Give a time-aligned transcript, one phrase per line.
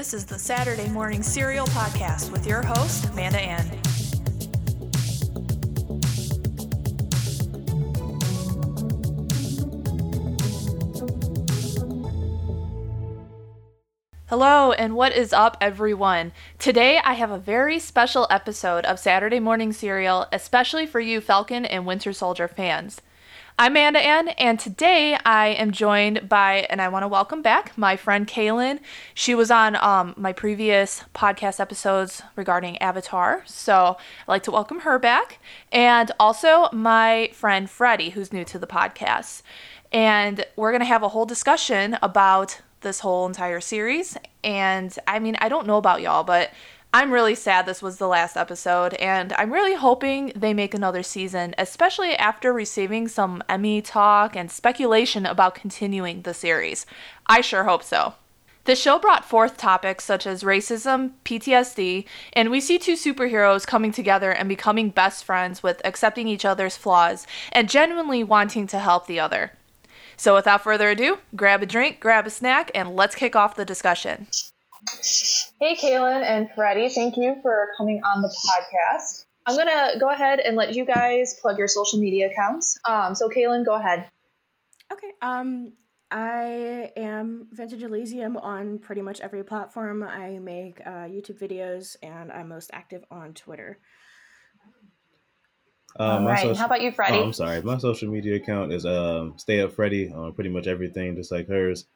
[0.00, 3.66] This is the Saturday Morning Serial Podcast with your host, Amanda Ann.
[14.30, 16.32] Hello, and what is up, everyone?
[16.58, 21.66] Today I have a very special episode of Saturday Morning Serial, especially for you Falcon
[21.66, 23.02] and Winter Soldier fans.
[23.58, 27.76] I'm Amanda Ann, and today I am joined by, and I want to welcome back
[27.76, 28.80] my friend Kaylin.
[29.12, 34.80] She was on um, my previous podcast episodes regarding Avatar, so I'd like to welcome
[34.80, 35.40] her back.
[35.70, 39.42] And also my friend Freddie, who's new to the podcast.
[39.92, 44.16] And we're going to have a whole discussion about this whole entire series.
[44.42, 46.50] And I mean, I don't know about y'all, but
[46.92, 51.04] I'm really sad this was the last episode, and I'm really hoping they make another
[51.04, 56.86] season, especially after receiving some Emmy talk and speculation about continuing the series.
[57.28, 58.14] I sure hope so.
[58.64, 63.92] The show brought forth topics such as racism, PTSD, and we see two superheroes coming
[63.92, 69.06] together and becoming best friends with accepting each other's flaws and genuinely wanting to help
[69.06, 69.52] the other.
[70.16, 73.64] So, without further ado, grab a drink, grab a snack, and let's kick off the
[73.64, 74.26] discussion.
[75.60, 79.26] Hey, Kaylin and Freddie, thank you for coming on the podcast.
[79.46, 82.78] I'm gonna go ahead and let you guys plug your social media accounts.
[82.88, 84.08] Um, so, Kaylin, go ahead.
[84.92, 85.10] Okay.
[85.22, 85.72] Um,
[86.10, 90.02] I am Vintage Elysium on pretty much every platform.
[90.02, 93.78] I make uh, YouTube videos, and I'm most active on Twitter.
[95.98, 96.40] Um, right.
[96.40, 97.18] Social- How about you, Freddie?
[97.18, 97.60] Oh, I'm sorry.
[97.62, 101.48] My social media account is um, Stay Up Freddie on pretty much everything, just like
[101.48, 101.86] hers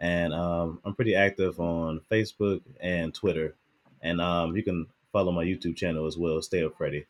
[0.00, 3.54] and um, I'm pretty active on Facebook and Twitter.
[4.02, 7.06] And um, you can follow my YouTube channel as well, Stay Up Freddy.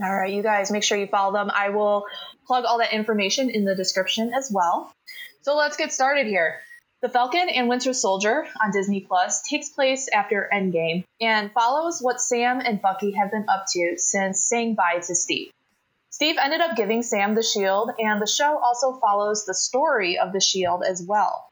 [0.00, 1.50] All right, you guys, make sure you follow them.
[1.52, 2.04] I will
[2.46, 4.92] plug all that information in the description as well.
[5.42, 6.60] So let's get started here.
[7.02, 12.20] The Falcon and Winter Soldier on Disney Plus takes place after Endgame and follows what
[12.20, 15.50] Sam and Bucky have been up to since saying bye to Steve.
[16.10, 20.32] Steve ended up giving Sam the shield, and the show also follows the story of
[20.32, 21.50] the shield as well.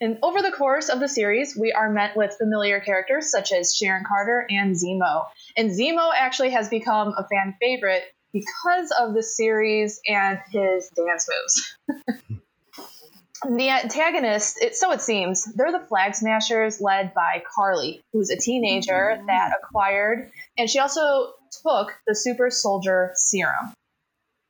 [0.00, 3.74] And over the course of the series, we are met with familiar characters such as
[3.74, 5.26] Sharon Carter and Zemo.
[5.56, 11.28] And Zemo actually has become a fan favorite because of the series and his dance
[11.28, 12.40] moves.
[13.56, 18.36] the antagonists, it, so it seems, they're the Flag Smashers led by Karli, who's a
[18.36, 19.26] teenager mm-hmm.
[19.26, 21.32] that acquired, and she also
[21.62, 23.72] took the super soldier serum.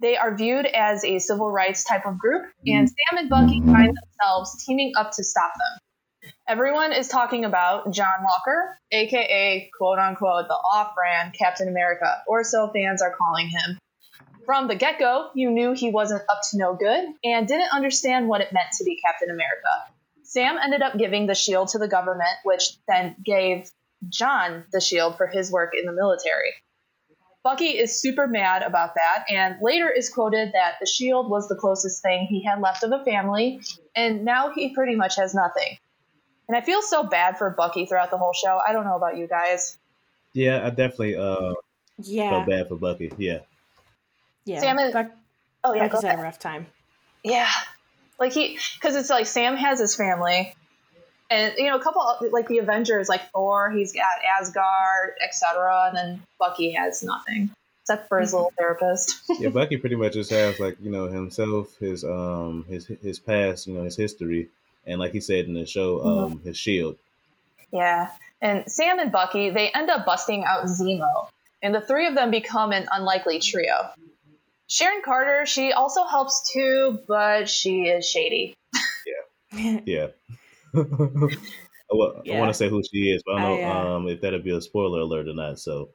[0.01, 3.95] They are viewed as a civil rights type of group, and Sam and Bucky find
[3.97, 6.33] themselves teaming up to stop them.
[6.49, 12.45] Everyone is talking about John Walker, aka quote unquote the off brand Captain America, or
[12.45, 13.79] so fans are calling him.
[14.47, 18.27] From the get go, you knew he wasn't up to no good and didn't understand
[18.27, 19.93] what it meant to be Captain America.
[20.23, 23.71] Sam ended up giving the shield to the government, which then gave
[24.09, 26.55] John the shield for his work in the military.
[27.43, 31.55] Bucky is super mad about that, and later is quoted that the shield was the
[31.55, 33.61] closest thing he had left of a family,
[33.95, 35.79] and now he pretty much has nothing.
[36.49, 38.61] And I feel so bad for Bucky throughout the whole show.
[38.67, 39.79] I don't know about you guys.
[40.35, 41.55] Yeah, I definitely uh
[42.03, 43.13] yeah felt bad for Bucky.
[43.17, 43.39] Yeah.
[44.45, 44.61] Yeah.
[44.61, 45.11] Sam is, Buck,
[45.65, 46.67] oh yeah, Bucky's had a rough time.
[47.23, 47.49] Yeah.
[48.19, 50.55] Like he, because it's like Sam has his family,
[51.31, 52.03] and you know a couple
[52.33, 54.07] like the avengers like thor he's got
[54.39, 57.51] asgard etc and then bucky has nothing
[57.83, 59.21] except for his little therapist.
[59.41, 63.67] Yeah bucky pretty much just has like you know himself his um his his past
[63.67, 64.49] you know his history
[64.87, 66.09] and like he said in the show mm-hmm.
[66.09, 66.49] um mm-hmm.
[66.49, 66.97] his shield.
[67.73, 68.11] Yeah
[68.43, 71.29] and sam and bucky they end up busting out zemo
[71.63, 73.91] and the three of them become an unlikely trio.
[74.69, 78.55] Sharon carter she also helps too but she is shady.
[79.07, 79.81] Yeah.
[79.85, 80.07] Yeah
[80.75, 82.37] I, yeah.
[82.37, 84.21] I want to say who she is, but I don't know I, uh, um, if
[84.21, 85.59] that'll be a spoiler alert or not.
[85.59, 85.91] So.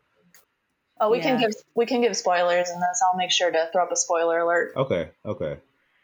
[1.00, 1.24] Oh, we yeah.
[1.24, 3.02] can give we can give spoilers in this.
[3.06, 4.74] I'll make sure to throw up a spoiler alert.
[4.76, 5.10] Okay.
[5.26, 5.58] Okay.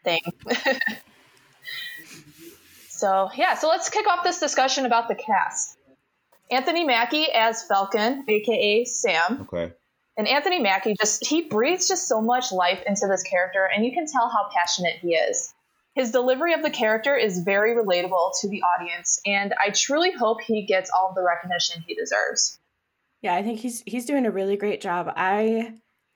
[0.04, 0.20] Thing.
[2.88, 5.78] so yeah, so let's kick off this discussion about the cast.
[6.50, 9.48] Anthony Mackie as Falcon, aka Sam.
[9.50, 9.72] Okay.
[10.18, 13.92] And Anthony Mackie just he breathes just so much life into this character, and you
[13.92, 15.54] can tell how passionate he is.
[15.94, 20.40] His delivery of the character is very relatable to the audience, and I truly hope
[20.40, 22.58] he gets all of the recognition he deserves.
[23.20, 25.12] Yeah, I think he's he's doing a really great job.
[25.14, 25.74] I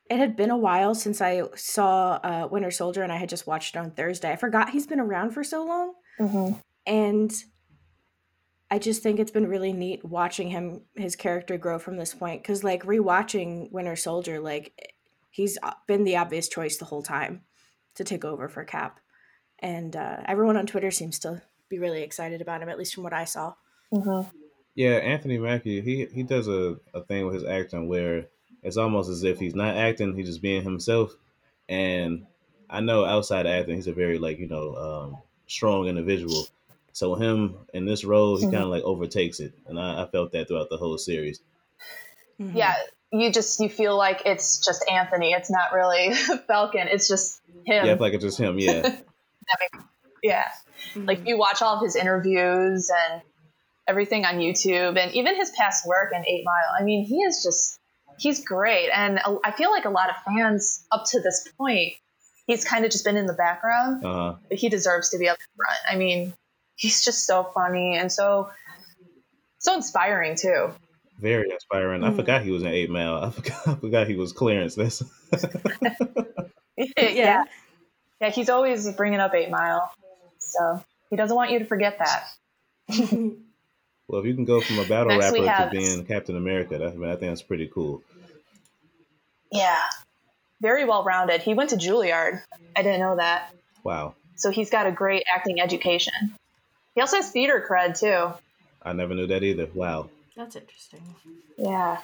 [0.08, 3.46] it had been a while since I saw uh, Winter Soldier, and I had just
[3.46, 4.32] watched it on Thursday.
[4.32, 6.58] I forgot he's been around for so long, mm-hmm.
[6.86, 7.34] and
[8.70, 12.42] I just think it's been really neat watching him his character grow from this point.
[12.42, 14.94] Because like rewatching Winter Soldier, like
[15.30, 17.42] he's been the obvious choice the whole time
[17.96, 19.00] to take over for Cap
[19.66, 23.02] and uh, everyone on Twitter seems to be really excited about him, at least from
[23.02, 23.54] what I saw.
[23.92, 24.28] Mm-hmm.
[24.76, 28.26] Yeah, Anthony Mackie, he he does a, a thing with his acting where
[28.62, 31.14] it's almost as if he's not acting, he's just being himself.
[31.68, 32.26] And
[32.70, 35.18] I know outside of acting, he's a very like you know um,
[35.48, 36.46] strong individual.
[36.92, 38.52] So him in this role, he Mhm.
[38.52, 41.40] kind of like overtakes it, and I, I felt that throughout the whole series.
[42.40, 42.54] Mhm.
[42.54, 42.74] Yeah,
[43.10, 45.32] you just you feel like it's just Anthony.
[45.32, 46.14] It's not really
[46.46, 46.86] Falcon.
[46.88, 47.84] It's just him.
[47.86, 48.58] Yeah, I feel like it's just him.
[48.58, 48.82] Yeah,
[50.22, 50.44] yeah.
[50.94, 51.06] Mhm.
[51.06, 53.22] Like you watch all of his interviews and
[53.86, 56.80] everything on YouTube and even his past work in 8 Mile.
[56.80, 57.78] I mean, he is just
[58.18, 61.92] he's great and I feel like a lot of fans up to this point
[62.46, 64.34] he's kind of just been in the background, uh huh.
[64.48, 65.78] but he deserves to be up front.
[65.88, 66.32] I mean,
[66.76, 68.50] he's just so funny and so
[69.58, 70.70] so inspiring too.
[71.18, 72.04] Very inspiring.
[72.04, 72.16] I Mhm.
[72.16, 73.16] forgot he was an Eight Mile.
[73.16, 74.74] I forgot, I forgot he was Clarence.
[74.76, 75.02] That's
[76.96, 77.44] yeah.
[78.20, 79.92] Yeah, he's always bringing up 8 Mile.
[80.38, 82.28] So, he doesn't want you to forget that.
[84.08, 86.78] well, if you can go from a battle Next we rapper to being Captain America,
[86.78, 88.02] that, I, mean, I think that's pretty cool.
[89.52, 89.80] Yeah.
[90.60, 91.42] Very well rounded.
[91.42, 92.42] He went to Juilliard.
[92.74, 93.52] I didn't know that.
[93.84, 96.34] Wow, So he's got a great acting education.
[96.94, 98.36] He also has theater cred too.
[98.82, 99.68] I never knew that either.
[99.74, 100.08] Wow.
[100.36, 101.02] That's interesting.
[101.56, 101.98] Yeah.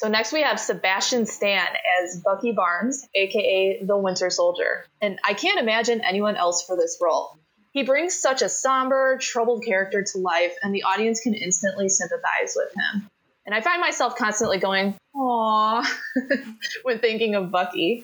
[0.00, 1.66] So next we have Sebastian Stan
[2.02, 4.86] as Bucky Barnes, aka the Winter Soldier.
[5.02, 7.36] And I can't imagine anyone else for this role.
[7.72, 12.56] He brings such a somber, troubled character to life, and the audience can instantly sympathize
[12.56, 13.10] with him.
[13.44, 15.86] And I find myself constantly going, aww,
[16.82, 18.02] when thinking of Bucky.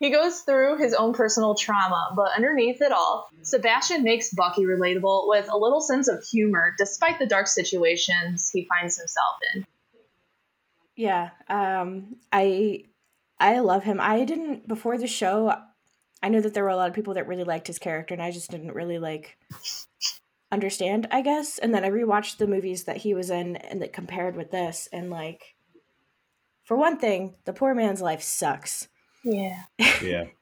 [0.00, 5.28] He goes through his own personal trauma, but underneath it all, Sebastian makes Bucky relatable
[5.28, 9.66] with a little sense of humor despite the dark situations he finds himself in.
[10.96, 12.84] Yeah, um, I
[13.38, 14.00] I love him.
[14.00, 15.54] I didn't before the show.
[16.22, 18.22] I know that there were a lot of people that really liked his character, and
[18.22, 19.36] I just didn't really like
[20.52, 21.08] understand.
[21.10, 24.36] I guess, and then I rewatched the movies that he was in, and that compared
[24.36, 25.56] with this, and like,
[26.64, 28.88] for one thing, the poor man's life sucks.
[29.24, 29.62] Yeah.
[30.02, 30.24] Yeah.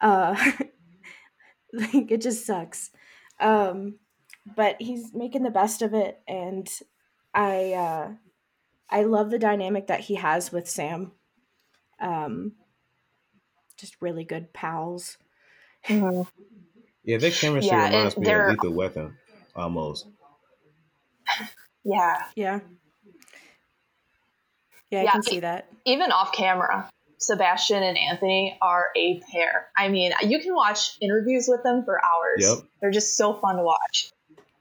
[0.00, 0.34] Uh,
[1.74, 2.90] like it just sucks.
[3.38, 3.98] Um,
[4.56, 6.66] but he's making the best of it, and
[7.34, 8.08] I uh,
[8.90, 11.12] I love the dynamic that he has with Sam.
[12.00, 12.52] Um,
[13.76, 15.16] just really good pals.
[15.86, 16.22] Mm-hmm.
[17.04, 19.16] Yeah, their chemistry Yeah, reminds and me of Lethal Weapon,
[19.54, 20.06] almost.
[21.84, 22.16] Yeah.
[22.34, 22.60] Yeah.
[24.90, 25.68] Yeah, I Yeah, can see that.
[25.86, 29.68] Even off camera, Sebastian and Anthony are a pair.
[29.76, 32.38] I mean, you can watch interviews with them for hours.
[32.38, 32.58] Yep.
[32.80, 34.10] They're just so fun to watch.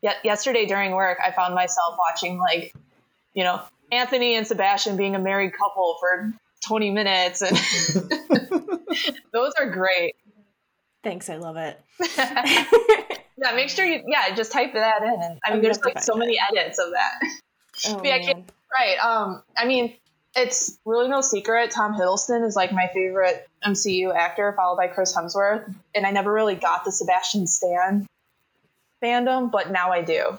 [0.02, 2.74] Yet yesterday during work, I found myself watching like,
[3.34, 6.34] you know, Anthony and Sebastian being a married couple for
[6.66, 7.58] 20 minutes and
[9.32, 10.16] those are great.
[11.04, 11.80] Thanks, I love it.
[12.18, 16.00] yeah, make sure you yeah, just type that in and I I'm mean there's like
[16.02, 17.20] so find many edits of that.
[17.88, 18.50] Oh, Yeah, can't-.
[18.72, 18.98] Right.
[19.04, 19.94] Um, I mean,
[20.36, 21.72] it's really no secret.
[21.72, 25.74] Tom Hiddleston is like my favorite MCU actor, followed by Chris Hemsworth.
[25.96, 28.06] And I never really got the Sebastian Stan
[29.02, 30.38] fandom, but now I do.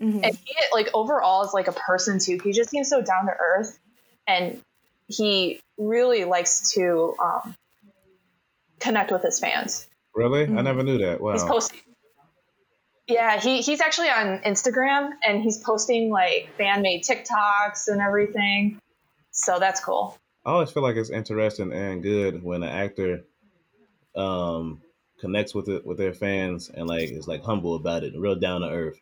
[0.00, 0.20] Mhm.
[0.22, 2.38] And he, like, overall, is like a person too.
[2.42, 3.78] He just seems so down to earth,
[4.26, 4.60] and
[5.08, 7.54] he really likes to um,
[8.80, 9.88] connect with his fans.
[10.14, 10.44] Really?
[10.44, 10.64] I Mhm.
[10.64, 11.20] never knew that.
[11.20, 11.32] Wow.
[11.32, 11.80] He's posting.
[13.08, 18.80] Yeah, he, he's actually on Instagram and he's posting like fan made TikToks and everything.
[19.30, 20.16] So that's cool.
[20.44, 23.24] I always feel like it's interesting and good when an actor
[24.16, 24.80] um
[25.20, 28.62] connects with it with their fans and like is like humble about it, real down
[28.62, 28.98] to earth.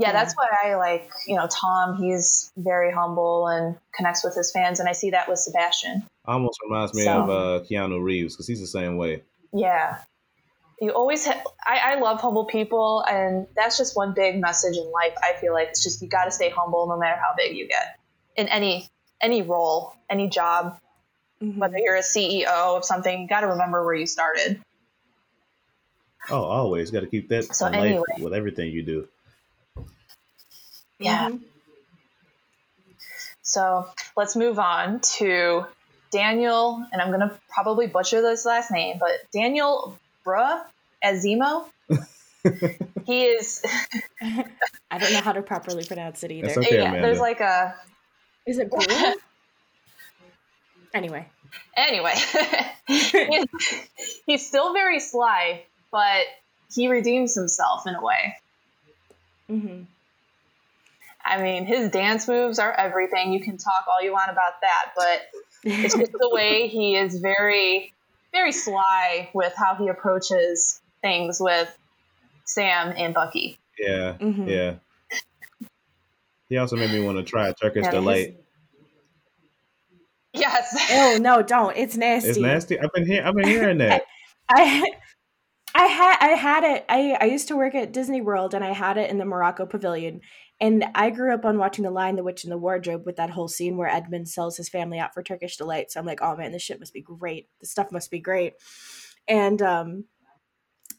[0.00, 0.12] Yeah, Yeah.
[0.12, 1.96] that's why I like, you know, Tom.
[2.02, 4.80] He's very humble and connects with his fans.
[4.80, 6.04] And I see that with Sebastian.
[6.26, 9.22] Almost reminds me So- of uh, Keanu Reeves because he's the same way.
[9.52, 9.98] Yeah.
[10.80, 13.04] You always, ha- I, I love humble people.
[13.06, 15.12] And that's just one big message in life.
[15.22, 17.68] I feel like it's just you got to stay humble no matter how big you
[17.68, 17.98] get
[18.36, 18.88] in any
[19.20, 20.78] any role, any job.
[21.42, 21.56] Mhm.
[21.56, 24.60] whether you're a CEO of something, you got to remember where you started.
[26.30, 28.04] Oh, always got to keep that So in life anyway.
[28.20, 29.08] with everything you do.
[31.00, 31.28] Yeah.
[31.28, 31.40] Mhm.
[33.42, 35.64] So let's move on to
[36.12, 40.62] Daniel, and I'm going to probably butcher this last name, but Daniel Bruh
[41.02, 41.66] as Zemo.
[43.06, 43.62] he is,
[44.22, 46.46] I don't know how to properly pronounce it either.
[46.46, 47.74] That's okay, yeah, there's like a,
[48.46, 48.86] Is it Brew?
[50.94, 51.26] anyway.
[51.76, 52.14] anyway,
[52.86, 53.12] he's,
[54.26, 56.24] he's still very sly, but
[56.72, 58.36] he redeems himself in a way.
[59.48, 59.82] hmm
[61.24, 63.32] I mean, his dance moves are everything.
[63.32, 65.22] You can talk all you want about that, but
[65.64, 67.92] it's just the way he is very
[68.32, 71.68] very sly with how he approaches things with
[72.44, 74.48] sam and bucky Yeah, Mhm.
[74.48, 74.74] yeah.
[76.48, 78.36] He also made me want to try Turkish Yeah, delight.
[80.32, 80.88] Yes.
[80.92, 81.76] Oh no, don't!
[81.76, 82.30] It's nasty.
[82.30, 82.78] It's nasty.
[82.78, 83.22] I've been here.
[83.24, 84.02] I've been hearing that.
[84.48, 84.84] I
[85.74, 86.84] I had I had it.
[86.88, 89.66] I I used to work at Disney World and I had it in the Morocco
[89.66, 90.20] Pavilion.
[90.60, 93.30] And I grew up on watching The Lion, the Witch, and the Wardrobe with that
[93.30, 95.90] whole scene where Edmund sells his family out for Turkish delight.
[95.90, 97.48] So I'm like, oh man, this shit must be great.
[97.60, 98.54] This stuff must be great.
[99.26, 100.04] And um,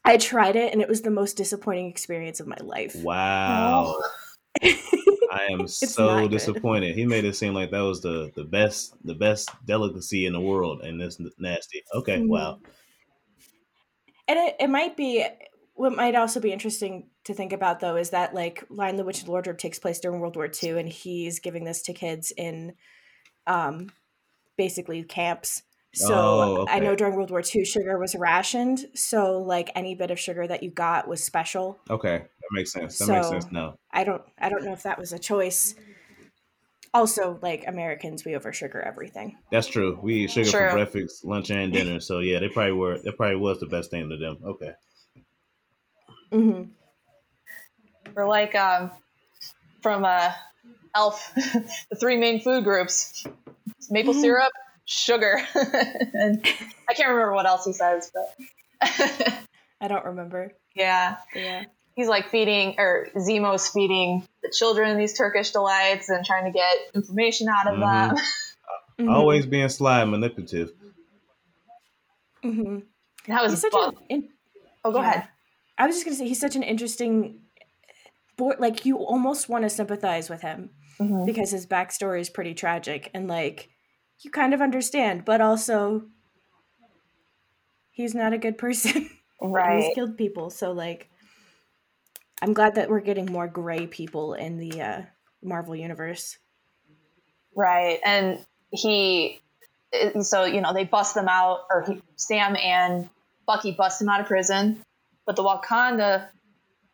[0.03, 2.95] I tried it, and it was the most disappointing experience of my life.
[2.95, 4.01] Wow.
[4.63, 6.31] I am not so good.
[6.31, 6.95] disappointed.
[6.95, 10.41] He made it seem like that was the the best the best delicacy in the
[10.41, 11.83] world, and it's nasty.
[11.93, 12.27] Okay, Mhm.
[12.27, 12.59] wow.
[14.27, 15.25] And it, it might be
[15.73, 19.19] what might also be interesting to think about though is that like Lion the Witch
[19.19, 22.31] and the Wardrobe takes place during World War II and he's giving this to kids
[22.35, 22.73] in
[23.47, 23.89] um
[24.57, 25.63] basically camps.
[25.93, 30.11] So Oh, I know during World War II sugar was rationed, so like any bit
[30.11, 31.79] of sugar that you got was special.
[31.89, 32.97] Okay, that makes sense.
[32.97, 33.75] That makes sense now.
[33.91, 35.75] I don't I don't know if that was a choice.
[36.93, 39.37] Also, like Americans, we over sugar everything.
[39.51, 39.99] That's true.
[40.01, 40.69] We eat sugar True.
[40.69, 41.99] for breakfast, lunch, and dinner.
[41.99, 42.97] So yeah, they probably were.
[42.99, 44.37] That probably was the best thing to them.
[44.43, 44.73] Okay.
[46.31, 46.63] hmm
[48.15, 48.91] We're like um,
[49.81, 50.31] from uh,
[50.95, 53.25] Elf, the three main food groups:
[53.89, 54.21] maple Mhm.
[54.21, 54.51] syrup,
[54.85, 56.45] sugar, and
[56.89, 59.43] I can't remember what else he says, but
[59.81, 60.53] I don't remember.
[60.75, 61.63] yeah, yeah.
[61.95, 66.77] he's like feeding or Zemo's feeding the children these Turkish delights and trying to get
[66.95, 68.09] information out of Mhm.
[68.09, 68.25] them.
[68.99, 69.13] Mhm.
[69.15, 70.71] Always being sly and manipulative.
[72.43, 72.83] Mhm.
[73.27, 73.95] That was He's such fun.
[73.95, 74.29] an in-
[74.83, 75.09] oh, go yeah.
[75.09, 75.27] ahead.
[75.77, 77.41] I was just gonna say he's such an interesting,
[78.41, 78.53] boy.
[78.59, 80.69] Like you almost want to sympathize with him
[80.99, 81.25] Mhm.
[81.25, 83.69] because his backstory is pretty tragic, and like
[84.23, 86.03] you kind of understand, but also
[87.91, 89.09] he's not a good person.
[89.43, 89.81] Right.
[89.81, 91.09] he's killed people, so like
[92.43, 95.01] I'm glad that we're getting more gray people in the uh,
[95.41, 96.37] Marvel universe.
[97.55, 97.99] Right.
[98.05, 98.37] And
[98.71, 99.39] he,
[100.21, 103.09] so, you know, they bust them out, or he, Sam and
[103.47, 104.83] Bucky bust him out of prison.
[105.25, 106.27] But the Wakanda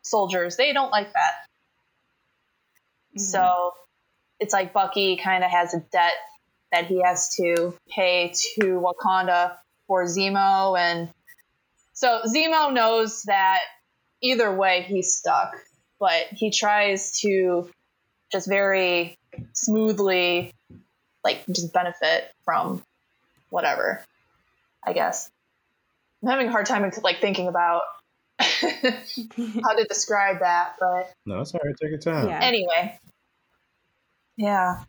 [0.08, 1.32] soldiers, they don't like that.
[3.16, 3.20] Mm-hmm.
[3.20, 3.72] So
[4.40, 6.14] it's like Bucky kind of has a debt
[6.72, 10.78] that he has to pay to Wakanda for Zemo.
[10.78, 11.08] And
[11.94, 13.60] so Zemo knows that
[14.20, 15.56] either way he's stuck,
[15.98, 17.70] but he tries to
[18.30, 19.16] just very
[19.52, 20.52] smoothly
[21.24, 22.82] like just benefit from
[23.50, 24.04] whatever
[24.84, 25.30] i guess
[26.22, 27.82] i'm having a hard time like thinking about
[28.40, 31.74] how to describe that but No, it's all right.
[31.80, 32.28] Take your time.
[32.28, 32.40] Yeah.
[32.42, 32.98] anyway
[34.36, 34.84] yeah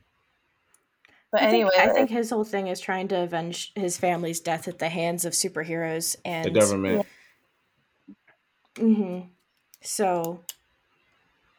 [1.31, 4.39] but I think, anyway I think his whole thing is trying to avenge his family's
[4.39, 7.05] death at the hands of superheroes and The government.
[8.77, 9.19] hmm
[9.81, 10.41] So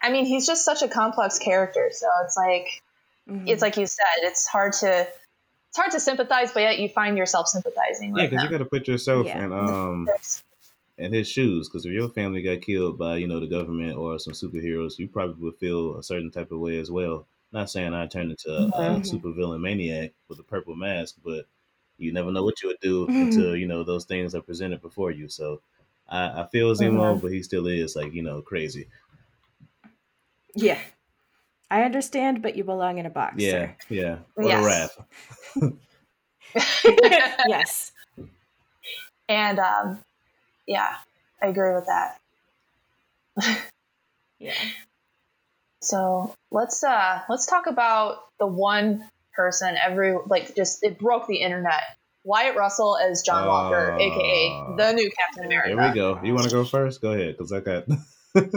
[0.02, 2.82] i mean he's just such a complex character so it's like
[3.28, 3.48] mhm.
[3.48, 4.88] it's like you said it's hard to
[5.68, 8.58] it's hard to sympathize but yet you find yourself sympathizing Yeah, because you him got
[8.58, 9.44] to put yourself Yeah.
[9.44, 10.08] in um
[11.00, 11.68] in his shoes.
[11.68, 15.08] Because if your family got killed by you know the government or some superheroes, you
[15.08, 17.26] probably would feel a certain type of way as well.
[17.52, 19.04] Not saying I turned into a, a Mhm.
[19.04, 21.46] super villain maniac with a purple mask, but
[21.98, 23.20] you never know what you would do Mhm.
[23.20, 25.28] until you know those things are presented before you.
[25.28, 25.62] So
[26.08, 27.22] I, I feel Zemo, Mhm.
[27.22, 28.88] but he still is like you know crazy.
[30.54, 30.80] yeah.
[31.70, 33.54] I understand, but you belong in a box.
[33.54, 34.20] Yeah, yeah.
[34.40, 34.52] Or Yes.
[34.52, 34.96] the wrath.
[37.42, 37.92] yes.
[39.28, 40.02] and um
[40.70, 40.94] yeah
[41.42, 42.18] i agree with that
[44.42, 44.54] Yeah.
[45.82, 51.36] So let's uh let's talk about the one person every like just it broke the
[51.36, 51.82] internet.
[52.24, 53.98] Wyatt Russell as John Walker, Ah.
[53.98, 55.68] aka the new Captain America.
[55.68, 56.20] Here we go.
[56.24, 57.02] You want to go first?
[57.02, 57.84] Go ahead, because I got.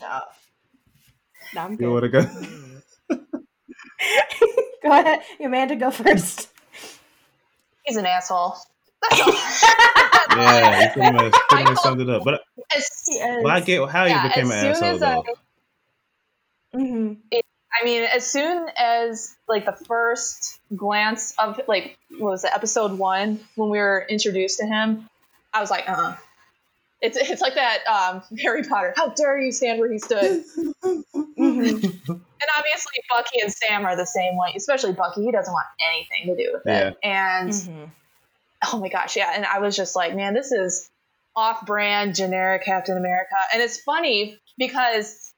[0.00, 0.20] No.
[1.54, 1.90] No, I'm you good.
[1.90, 2.22] want to go?
[4.82, 5.20] go ahead.
[5.40, 6.48] Amanda, go first.
[7.84, 8.56] He's an asshole.
[9.02, 9.32] That's all.
[10.38, 12.24] Yeah, you pretty much, pretty much summed it up.
[12.24, 12.42] But,
[12.74, 12.88] As-
[13.42, 15.24] but I get how yeah, you became an asshole as I, though.
[16.72, 17.12] hmm
[17.80, 22.98] I mean, as soon as like the first glance of like what was it, episode
[22.98, 25.08] one when we were introduced to him,
[25.52, 25.92] I was like, uh.
[25.92, 26.16] uh
[27.00, 28.94] It's, it's like that um, Harry Potter.
[28.96, 30.44] How dare you stand where he stood?
[30.84, 30.94] hmm
[32.42, 35.24] And obviously, Bucky and Sam are the same way, especially Bucky.
[35.24, 36.96] He doesn't want anything to do with it.
[37.02, 37.84] And hmm
[38.64, 39.32] oh my gosh, yeah.
[39.34, 40.88] And I was just like, man, this is
[41.34, 43.36] off brand, generic Captain America.
[43.52, 45.32] And it's funny because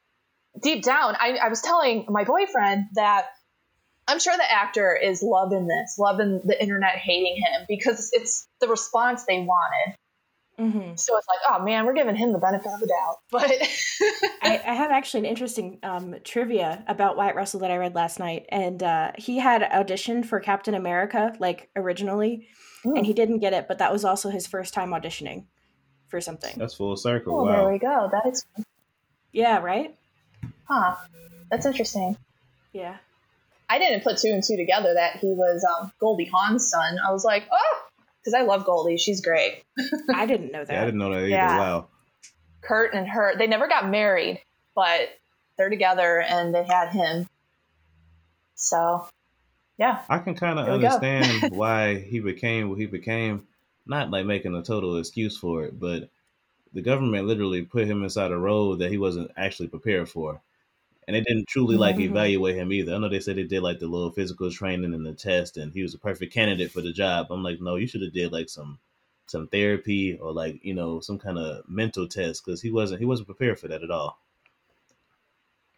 [0.62, 3.26] deep down, I, I was telling my boyfriend that
[4.06, 8.68] I'm sure the actor is loving this, loving the internet hating him because it's the
[8.68, 9.96] response they wanted.
[10.58, 10.94] Mm-hmm.
[10.96, 13.16] So it's like, oh man, we're giving him the benefit of the doubt.
[13.30, 13.50] But
[14.42, 18.20] I, I, have actually an interesting um, trivia about Wyatt Russell that I read last
[18.20, 22.46] night, and uh, he had auditioned for Captain America like originally,
[22.84, 22.96] mm.
[22.96, 25.44] and he didn't get it, but that was also his first time auditioning
[26.08, 26.54] for something.
[26.56, 27.40] That's full circle.
[27.40, 27.52] Oh, wow.
[27.52, 28.08] There we go.
[28.12, 28.46] That is.
[29.32, 29.58] Yeah.
[29.58, 29.96] Right.
[30.64, 30.96] Huh.
[31.50, 32.16] That's interesting.
[32.72, 32.96] Yeah.
[33.68, 36.98] I didn't put two and two together that he was um, Goldie Hawn's son.
[37.06, 37.82] I was like, oh,
[38.20, 38.96] because I love Goldie.
[38.96, 39.62] She's great.
[40.14, 40.72] I didn't know that.
[40.72, 41.28] Yeah, I didn't know that either.
[41.28, 41.58] Yeah.
[41.58, 41.88] Wow.
[42.62, 44.42] Kurt and her, they never got married,
[44.74, 45.08] but
[45.56, 47.26] they're together and they had him.
[48.54, 49.06] So,
[49.78, 50.02] yeah.
[50.08, 53.46] I can kind of understand why he became what he became.
[53.86, 56.08] Not like making a total excuse for it, but
[56.72, 60.40] the government literally put him inside a role that he wasn't actually prepared for
[61.06, 62.10] and they didn't truly like mm-hmm.
[62.10, 62.94] evaluate him either.
[62.94, 65.72] I know they said they did like the little physical training and the test, and
[65.72, 67.26] he was a perfect candidate for the job.
[67.30, 68.78] I'm like, no, you should have did like some
[69.26, 73.06] some therapy or like you know some kind of mental test because he wasn't he
[73.06, 74.18] wasn't prepared for that at all.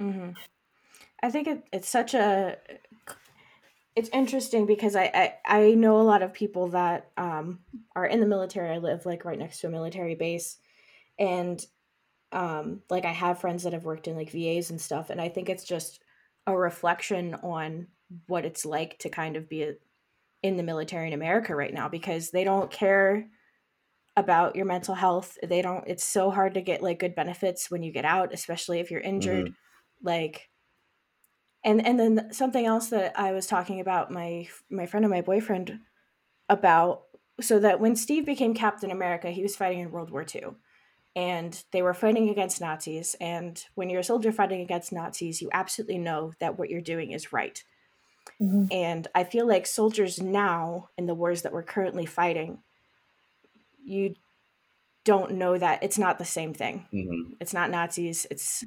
[0.00, 0.30] Mm-hmm.
[1.22, 2.56] I think it, it's such a
[3.96, 5.10] it's interesting because I,
[5.46, 7.60] I I know a lot of people that um
[7.94, 8.70] are in the military.
[8.70, 10.58] I live like right next to a military base,
[11.18, 11.64] and
[12.32, 15.28] um like i have friends that have worked in like vas and stuff and i
[15.28, 16.02] think it's just
[16.46, 17.86] a reflection on
[18.26, 19.74] what it's like to kind of be a,
[20.42, 23.28] in the military in america right now because they don't care
[24.16, 27.82] about your mental health they don't it's so hard to get like good benefits when
[27.82, 30.06] you get out especially if you're injured mm-hmm.
[30.06, 30.48] like
[31.66, 35.20] and and then something else that i was talking about my my friend and my
[35.20, 35.78] boyfriend
[36.48, 37.02] about
[37.40, 40.42] so that when steve became captain america he was fighting in world war ii
[41.16, 43.16] and they were fighting against Nazis.
[43.22, 47.12] And when you're a soldier fighting against Nazis, you absolutely know that what you're doing
[47.12, 47.64] is right.
[48.40, 48.66] Mm-hmm.
[48.70, 52.58] And I feel like soldiers now in the wars that we're currently fighting,
[53.82, 54.14] you
[55.04, 56.86] don't know that it's not the same thing.
[56.92, 57.32] Mm-hmm.
[57.40, 58.26] It's not Nazis.
[58.30, 58.62] It's,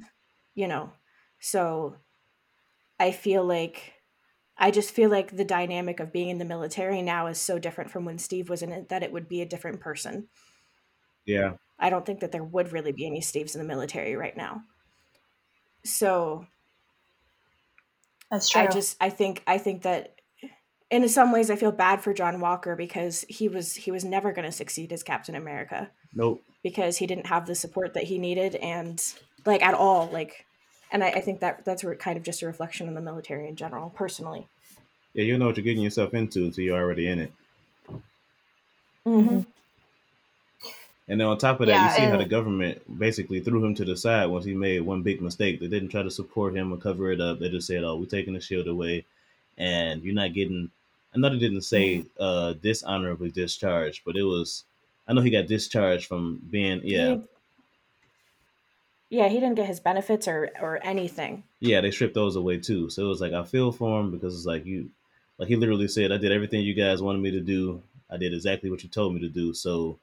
[0.56, 0.90] you know,
[1.38, 1.94] so
[3.00, 3.94] I feel like
[4.58, 7.90] I just feel like the dynamic of being in the military now is so different
[7.90, 10.28] from when Steve was in it that it would be a different person.
[11.24, 11.54] Yeah.
[11.78, 14.60] I don't think that there would really be any Steves in the military right now.
[15.82, 16.46] So
[18.30, 18.60] that's true.
[18.60, 20.16] I just I think I think that
[20.90, 24.30] in some ways I feel bad for John Walker because he was he was never
[24.30, 25.90] going to succeed as Captain America.
[26.14, 26.42] Nope.
[26.62, 29.02] Because he didn't have the support that he needed and
[29.46, 30.44] like at all like
[30.90, 33.56] and I, I think that that's kind of just a reflection on the military in
[33.56, 34.46] general personally.
[35.14, 37.32] Yeah, you know what you're getting yourself into until you're already in it.
[39.06, 39.40] Mm-hmm.
[41.08, 43.74] And then on top of that, yeah, you see how the government basically threw him
[43.74, 45.58] to the side once he made one big mistake.
[45.58, 47.40] They didn't try to support him or cover it up.
[47.40, 49.04] They just said, "Oh, we're taking the shield away,
[49.58, 50.70] and you're not getting."
[51.12, 52.22] I know they didn't say mm-hmm.
[52.22, 54.62] uh, dishonorably discharged, but it was.
[55.08, 57.16] I know he got discharged from being yeah.
[59.10, 61.44] He, yeah, he didn't get his benefits or or anything.
[61.58, 62.88] Yeah, they stripped those away too.
[62.88, 64.90] So it was like I feel for him because it's like you,
[65.36, 67.82] like he literally said, "I did everything you guys wanted me to do.
[68.08, 69.98] I did exactly what you told me to do." So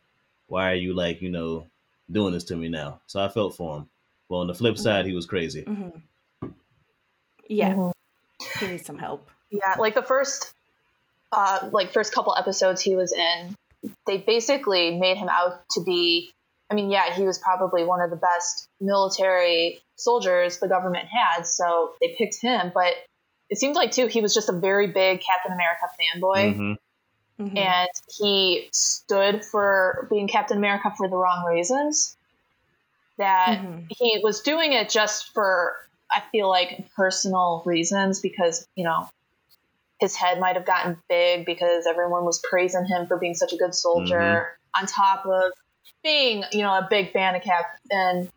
[0.48, 1.66] why are you like you know
[2.12, 3.00] doing this to me now?
[3.08, 3.90] So I felt for him.
[4.30, 5.64] Well, on the flip side, he was crazy.
[5.64, 6.50] Mm-hmm.
[7.48, 8.66] Yeah, mm-hmm.
[8.66, 9.30] he needs some help.
[9.50, 10.54] Yeah, like the first,
[11.32, 13.56] uh, like first couple episodes he was in,
[14.06, 16.32] they basically made him out to be.
[16.70, 21.46] I mean, yeah, he was probably one of the best military soldiers the government had,
[21.46, 22.72] so they picked him.
[22.74, 22.94] But
[23.50, 26.54] it seemed like too he was just a very big Captain America fanboy.
[26.54, 26.74] Mm-hmm.
[27.40, 27.58] Mm-hmm.
[27.58, 32.18] And he stood for being Captain America for the wrong reasons.
[33.18, 33.84] That mm-hmm.
[33.90, 35.76] he was doing it just for,
[36.12, 39.10] I feel like, personal reasons because, you know,
[40.00, 43.58] his head might have gotten big because everyone was praising him for being such a
[43.58, 44.82] good soldier, mm-hmm.
[44.82, 45.52] on top of
[46.04, 48.30] being, you know, a big fan of Cap and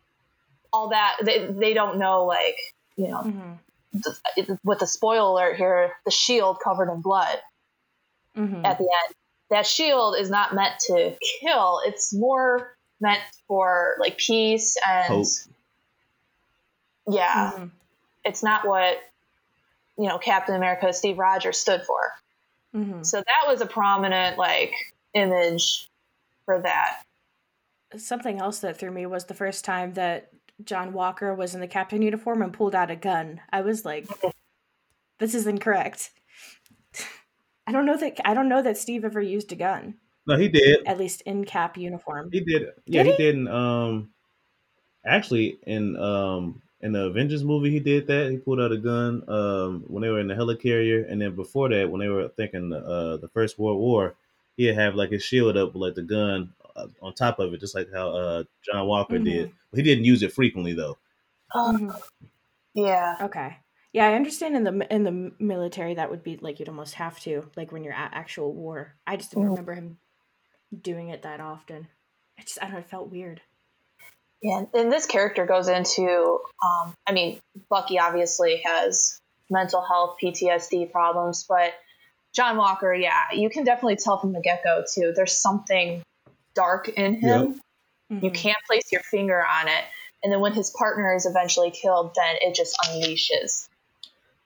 [0.73, 1.17] all that.
[1.23, 2.57] They, they don't know, like,
[2.95, 4.53] you know, mm-hmm.
[4.63, 7.39] with the spoiler alert here, the shield covered in blood
[8.37, 8.65] mm-hmm.
[8.65, 9.15] at the end.
[9.49, 15.27] That shield is not meant to kill, it's more meant for like peace and Hope.
[17.09, 17.51] yeah.
[17.53, 17.65] Mm-hmm.
[18.23, 18.99] It's not what
[19.97, 22.11] you know Captain America Steve Rogers stood for.
[22.75, 23.03] Mm-hmm.
[23.03, 24.73] So that was a prominent like
[25.13, 25.89] image
[26.45, 27.03] for that.
[27.97, 30.31] Something else that threw me was the first time that
[30.63, 33.41] John Walker was in the captain uniform and pulled out a gun.
[33.51, 34.07] I was like,
[35.19, 36.11] this is incorrect.
[37.67, 39.95] I don't know that I don't know that Steve ever used a gun.
[40.27, 40.85] No, he did.
[40.85, 42.29] At least in cap uniform.
[42.31, 42.69] He did.
[42.85, 43.11] Yeah, did he?
[43.11, 43.17] he?
[43.23, 43.35] did.
[43.35, 44.09] In, um,
[45.05, 48.31] actually, in um in the Avengers movie, he did that.
[48.31, 51.69] He pulled out a gun um when they were in the helicarrier, and then before
[51.69, 54.15] that, when they were thinking uh the First World War,
[54.57, 56.53] he'd have like his shield up with like the gun
[57.01, 59.25] on top of it, just like how uh, John Walker Mhm.
[59.25, 59.51] did.
[59.73, 60.97] He didn't use it frequently though.
[61.53, 62.01] Oh, Mhm.
[62.73, 63.17] yeah.
[63.21, 63.57] Okay.
[63.93, 67.19] Yeah, I understand in the in the military that would be like you'd almost have
[67.21, 68.95] to like when you're at actual war.
[69.05, 69.49] I just didn't Mhm.
[69.49, 69.97] remember him
[70.81, 71.87] doing it that often.
[72.39, 73.41] I just I don't know, it felt weird.
[74.41, 79.19] Yeah, and this character goes into, um, I mean, Bucky obviously has
[79.51, 81.73] mental health, PTSD problems, but
[82.33, 85.13] John Walker, yeah, you can definitely tell from the get go too.
[85.15, 86.01] There's something
[86.53, 87.59] dark in him.
[88.09, 88.35] You Mhm.
[88.35, 89.83] can't place your finger on it.
[90.23, 93.69] And then when his partner is eventually killed, then it just unleashes.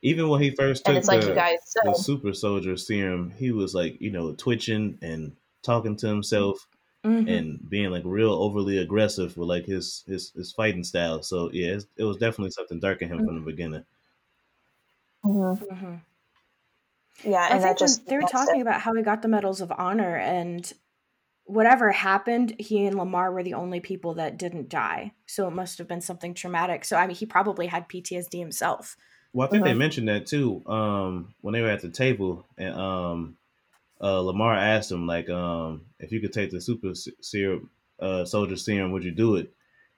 [0.02, 3.52] Even when he first took it's like the, you guys the super soldier serum, he
[3.52, 6.68] was like, you know, twitching and talking to himself
[7.04, 7.28] Mhm.
[7.28, 11.24] and being like real overly aggressive with like his his, his fighting style.
[11.24, 13.86] So yeah, it's, it was definitely something dark in him from the beginning.
[15.24, 15.58] Mhm.
[15.72, 16.02] Mhm.
[17.24, 18.62] Yeah, I and that think just they were talking it.
[18.62, 20.72] about how he got the medals of honor and
[21.46, 25.14] whatever happened, he and Lemar were the only people that didn't die.
[25.26, 26.86] So it must have been something traumatic.
[26.86, 28.98] So I mean, he probably had PTSD himself.
[29.34, 29.78] Well, I think they Mhm.
[29.78, 33.38] mentioned that too um, when they were at the table, and um,
[34.02, 38.58] uh, Lemar asked him like, um, if you could take the super serum, uh, soldier
[38.58, 39.54] serum, would you do it?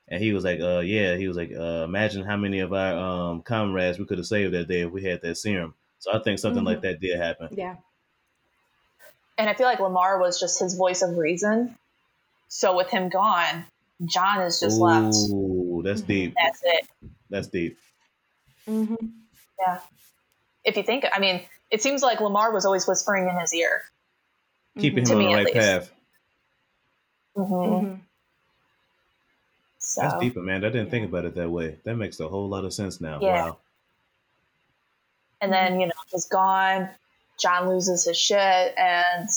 [0.07, 1.15] And he was like, uh, yeah.
[1.17, 4.53] He was like, uh, imagine how many of our um, comrades we could have saved
[4.53, 5.73] that day if we had that serum.
[5.99, 6.81] So I think something like Mhm.
[6.83, 7.49] that did happen.
[7.51, 7.77] Yeah.
[9.37, 11.75] And I feel like Lemar was just his voice of reason.
[12.47, 13.65] So with him gone,
[14.05, 15.13] John is just left.
[15.31, 16.07] Ooh, that's Mhm.
[16.07, 16.33] deep.
[16.35, 16.87] That's it.
[17.29, 17.77] That's deep.
[18.65, 18.95] hmm
[19.59, 19.79] Yeah.
[20.63, 23.83] If you think, I mean, it seems like Lemar was always whispering in his ear.
[24.79, 25.91] Keeping To him on me, the right path.
[27.35, 27.85] Mm-hmm.
[27.85, 27.95] hmm
[29.79, 30.63] So That's deep, man.
[30.65, 31.79] I didn't think about it that way.
[31.83, 33.19] That makes a whole lot of sense now.
[33.21, 33.45] Yeah.
[33.45, 33.57] Wow.
[35.41, 36.89] and then you know he's gone.
[37.39, 39.29] John loses his shit, and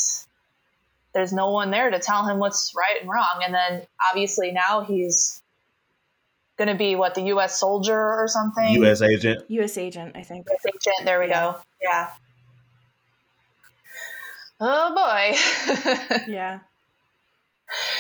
[1.13, 3.43] there's no one there to tell him what's right and wrong.
[3.45, 5.43] And then obviously now he's
[6.57, 7.59] gonna be what the U.S.
[7.59, 8.75] soldier or something.
[8.75, 9.03] U.S.
[9.03, 9.45] agent.
[9.49, 9.77] U.S.
[9.79, 10.47] agent, I think.
[10.51, 11.05] US agent.
[11.05, 11.53] There we Yeah.
[11.53, 11.57] go.
[11.83, 12.11] Yeah.
[14.61, 16.17] Oh boy.
[16.29, 16.61] Yeah.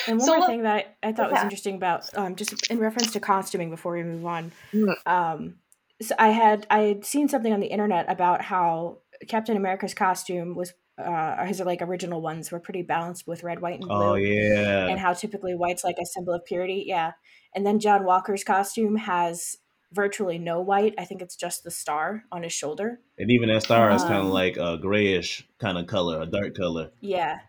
[0.09, 2.71] And one So more look- thing that I, I thought was interesting about, um, just
[2.71, 4.95] in reference to costuming before we move on, Mm.
[5.07, 5.55] um,
[6.03, 8.97] so I had I had seen something on the internet about how
[9.29, 13.81] Captain America's costume was uh, his like original ones were pretty balanced with red, white,
[13.81, 14.87] and blue, Oh yeah.
[14.87, 16.85] and how typically white's like a symbol of purity.
[16.87, 17.13] Yeah,
[17.55, 19.57] and then John Walker's costume has
[19.93, 20.95] virtually no white.
[20.99, 23.01] I think it's just the star on his shoulder.
[23.19, 26.27] And even that star is kind of Um, like a grayish kind of color, a
[26.27, 26.91] dark color.
[27.01, 27.41] Yeah.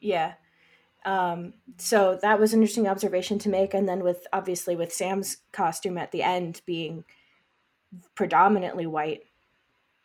[0.00, 0.34] Yeah.
[1.04, 3.74] Um, so that was an interesting observation to make.
[3.74, 7.04] And then with obviously with Sam's costume at the end being
[8.14, 9.22] predominantly white,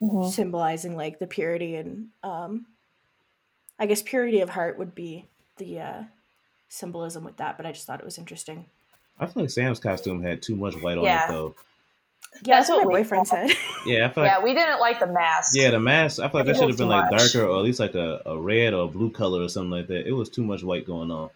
[0.02, 0.32] Mhm.
[0.32, 2.66] symbolizing like the purity and um
[3.78, 5.26] I guess purity of heart would be
[5.58, 6.04] the uh
[6.70, 8.66] symbolism with that, but I just thought it was interesting.
[9.20, 11.56] I feel like Sam's costume had too much white on it though.
[12.44, 13.50] Yeah, That's that's, what what my boyfriend thought.
[13.50, 13.58] said.
[13.86, 15.56] Yeah, I feel like Yeah, we didn't like the mask.
[15.56, 16.20] yeah, the mask.
[16.20, 17.34] I feel like that should have been like much.
[17.34, 19.88] darker or at least like a, a red or a blue color or something like
[19.88, 20.06] that.
[20.08, 21.30] It was too much white going on.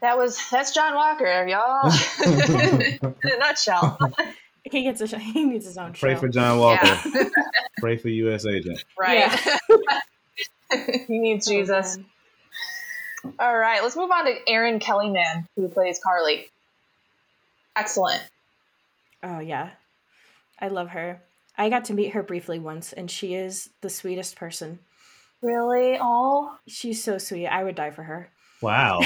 [0.00, 1.90] That was that's John Walker, y'all.
[2.26, 2.98] In
[3.32, 3.98] a nutshell.
[4.74, 6.20] he gets a he needs his own Pray show.
[6.20, 6.86] for John Walker.
[6.86, 7.24] Yeah.
[7.78, 8.46] Pray for U.S.
[8.46, 8.84] agent.
[8.98, 9.30] right.
[11.06, 11.96] he needs Oh, Jesus.
[11.96, 12.06] man.
[13.38, 16.46] All right, let's move on to Erin Kellyman, who plays Karli.
[17.76, 18.22] Excellent.
[19.22, 19.70] Oh yeah.
[20.60, 21.20] I love her.
[21.56, 24.78] I got to meet her briefly once and she is the sweetest person.
[25.42, 25.98] Really?
[26.00, 27.46] Oh, She's so sweet.
[27.46, 28.28] I would die for her.
[28.60, 29.00] Wow.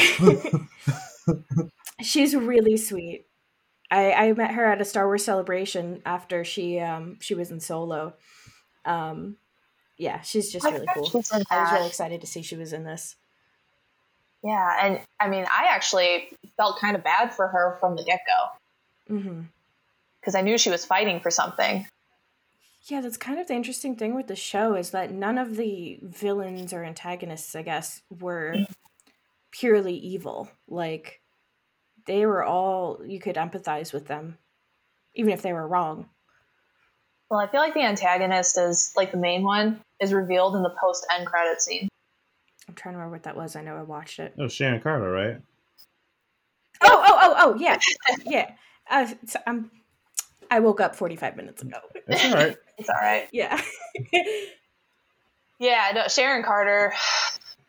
[2.01, 3.27] She's really sweet.
[3.91, 7.61] I, I met her at a Star Wars celebration after she um she was in
[7.61, 8.15] Solo.
[8.85, 9.37] Um
[9.97, 11.11] yeah, she's just I really cool.
[11.51, 13.17] I was really excited to see she was in this.
[14.45, 14.79] yeah.
[14.87, 19.15] And I mean, I actually felt kind of bad for her from the get go
[19.15, 19.41] hmm
[20.21, 21.87] because I knew she was fighting for something.
[22.83, 25.99] Yeah, that's kind of the interesting thing with the show is that none of the
[26.03, 28.65] villains or antagonists, I guess, were
[29.51, 30.51] purely evil.
[30.69, 31.21] Like
[32.09, 34.37] they were all you could empathize with them,
[35.15, 36.09] even if they were wrong.
[37.31, 40.75] Well, I feel like the antagonist is like the main one is revealed in the
[40.81, 41.89] post end credit scene.
[42.67, 43.55] I'm trying to remember what that was.
[43.55, 44.35] I know I watched it.
[44.37, 45.37] Oh, was Sharon Carter, right?
[46.81, 47.79] Oh, oh, oh, oh, yeah,
[48.27, 48.51] yeah.
[48.91, 49.71] Uh, so I'm.
[50.51, 51.77] I woke up 45 minutes ago.
[52.07, 52.57] That's all right.
[52.79, 53.29] It's all right.
[53.33, 53.61] Yeah.
[55.59, 56.95] Yeah, no, Sharon Carter,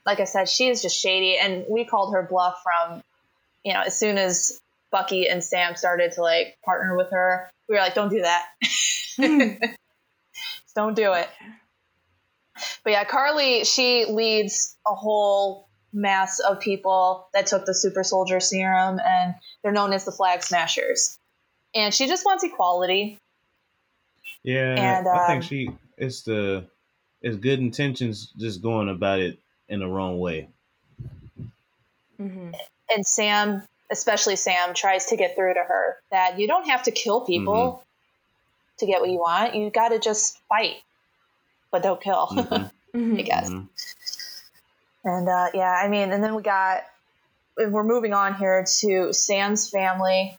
[0.06, 3.02] like I said, she is just shady, and we called her bluff from,
[3.69, 4.60] you know, as soon as
[4.91, 8.47] Bucky and Sam started to like partner with her, we were like, don't do that.
[10.75, 11.29] don't do it.
[12.84, 18.39] But yeah, Karli, she leads a whole mass of people that took the super soldier
[18.39, 21.19] serum, and they're known as the Flag Smashers.
[21.75, 23.19] And she just wants equality.
[24.41, 26.65] Yeah, And, I think um, she it's the
[27.21, 30.49] it's good intentions, just going about it in the wrong way.
[32.17, 32.49] hmm
[32.91, 36.91] And Sam, especially Sam, tries to get through to her that you don't have to
[36.91, 37.84] kill people
[38.80, 39.56] to get what you want.
[39.56, 40.75] You got to just fight,
[41.71, 42.28] but don't kill.
[42.28, 43.49] Mhm, hmm I guess.
[43.49, 43.67] mhm.
[45.04, 46.84] And uh, yeah, I mean, and then we got,
[47.58, 50.36] we're moving on here to Sam's family.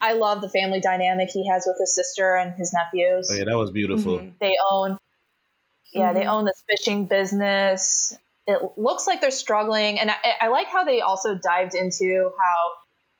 [0.00, 3.28] I love the family dynamic he has with his sister and his nephews.
[3.30, 4.18] Oh yeah, that was beautiful.
[4.18, 4.32] Mhm.
[4.40, 4.96] They own,
[5.92, 6.28] yeah, they Mhm.
[6.32, 8.16] own this fishing business.
[8.48, 12.70] It looks like they're struggling, and I, I like how they also dived into how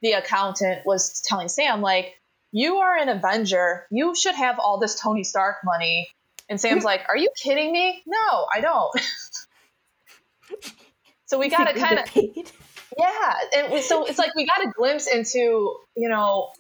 [0.03, 2.15] the accountant was telling Sam, like,
[2.51, 3.87] "You are an Avenger.
[3.91, 6.09] You should have all this Tony Stark money."
[6.49, 8.03] And Sam's like, "Are you kidding me?
[8.07, 8.91] No, I don't."
[11.27, 12.07] so we got to kind of
[12.99, 16.51] yeah, and so it's like we got a glimpse into, you know,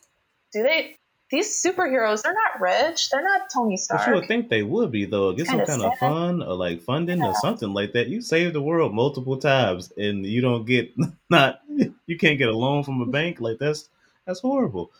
[0.52, 0.96] do they
[1.30, 2.22] these superheroes?
[2.22, 3.10] They're not rich.
[3.10, 4.00] They're not Tony Stark.
[4.02, 5.32] But you would think they would be though.
[5.32, 7.28] Get some kind of fun or like funding Yeah.
[7.28, 8.08] or something like that.
[8.08, 10.92] You save the world multiple times and you don't get
[11.30, 11.60] not
[12.06, 13.40] you can't get a loan from a bank.
[13.40, 13.88] Like that's
[14.26, 14.90] that's horrible.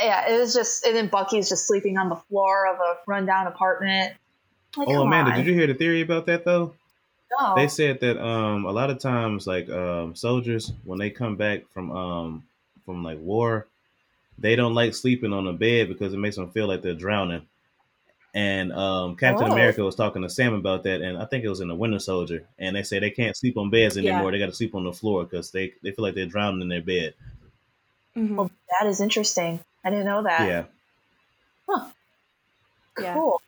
[0.00, 3.48] Yeah, it was just, and then Bucky's just sleeping on the floor of a rundown
[3.48, 4.12] apartment.
[4.76, 5.38] Like, Oh Amanda, on.
[5.38, 6.74] did you hear the theory about that though?
[7.40, 7.56] No.
[7.56, 11.64] They said that um a lot of times like um soldiers when they come back
[11.74, 12.44] from um
[12.86, 13.66] from like war,
[14.38, 17.46] they don't like sleeping on a bed because it makes them feel like they're drowning.
[18.34, 19.52] And um, Captain Oh.
[19.52, 21.98] America was talking to Sam about that, and I think it was in the Winter
[21.98, 22.46] Soldier.
[22.58, 24.12] And they say they can't sleep on beds Yeah.
[24.14, 26.60] anymore; they got to sleep on the floor because they they feel like they're drowning
[26.62, 27.14] in their bed.
[28.16, 28.36] Mhm.
[28.36, 29.60] Well, that is interesting.
[29.84, 30.46] I didn't know that.
[30.46, 30.64] Yeah,
[33.00, 33.14] Yeah.
[33.14, 33.40] Cool.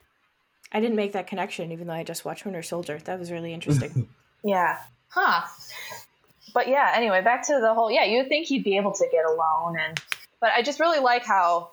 [0.72, 2.98] I didn't make that connection, even though I just watched Winter Soldier.
[3.04, 4.08] That was really interesting.
[4.42, 4.78] Yeah.
[5.08, 5.42] Huh.
[6.54, 9.26] But yeah, anyway, back to the whole yeah, you'd think he'd be able to get
[9.26, 10.00] alone and
[10.40, 11.70] but I just really like how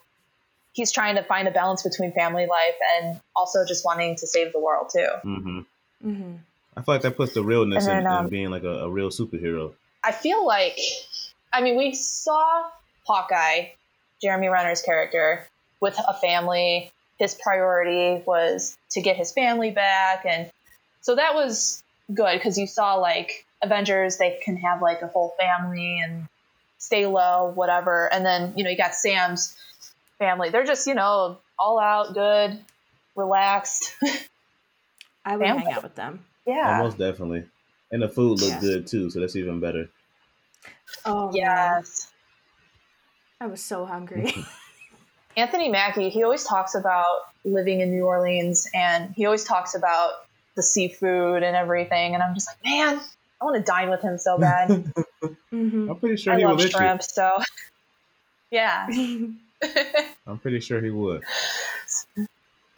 [0.73, 4.53] he's trying to find a balance between family life and also just wanting to save
[4.53, 5.07] the world too.
[5.23, 5.59] hmm
[6.01, 6.35] hmm
[6.75, 8.85] I feel like that puts the realness And in, then, um, in being like a,
[8.85, 9.73] a real superhero.
[10.03, 10.77] I feel like
[11.51, 12.69] I mean, we saw
[13.07, 13.69] Hawkeye,
[14.21, 15.47] Jeremy Renner's character,
[15.79, 16.91] with a family.
[17.17, 20.51] His priority was to get his family back and
[21.01, 25.33] so that was good because you saw like Avengers, they can have like a whole
[25.39, 26.27] family and
[26.77, 28.11] stay low, whatever.
[28.11, 29.55] And then, you know, you got Sam's
[30.19, 30.49] family.
[30.49, 32.59] They're just, you know, all out, good,
[33.15, 33.95] relaxed.
[35.25, 35.63] I would Family.
[35.63, 36.25] hang out with them.
[36.45, 36.77] yeah.
[36.77, 37.45] Almost definitely,
[37.91, 38.59] and the food looked Yeah.
[38.61, 39.89] good too, so that's even better.
[41.05, 41.35] Oh, man.
[41.35, 42.11] Yes.
[43.41, 44.33] I was so hungry.
[45.37, 50.13] Anthony Mackie, he always talks about living in New Orleans and he always talks about
[50.55, 52.15] the seafood and everything.
[52.15, 52.99] And I'm just like, man,
[53.41, 54.69] I want to dine with him so bad.
[55.51, 56.77] hmm I'm pretty sure I he love would let you.
[56.77, 57.03] shrimp.
[57.03, 57.37] So,
[58.51, 58.87] yeah.
[60.27, 61.23] I'm pretty sure he would.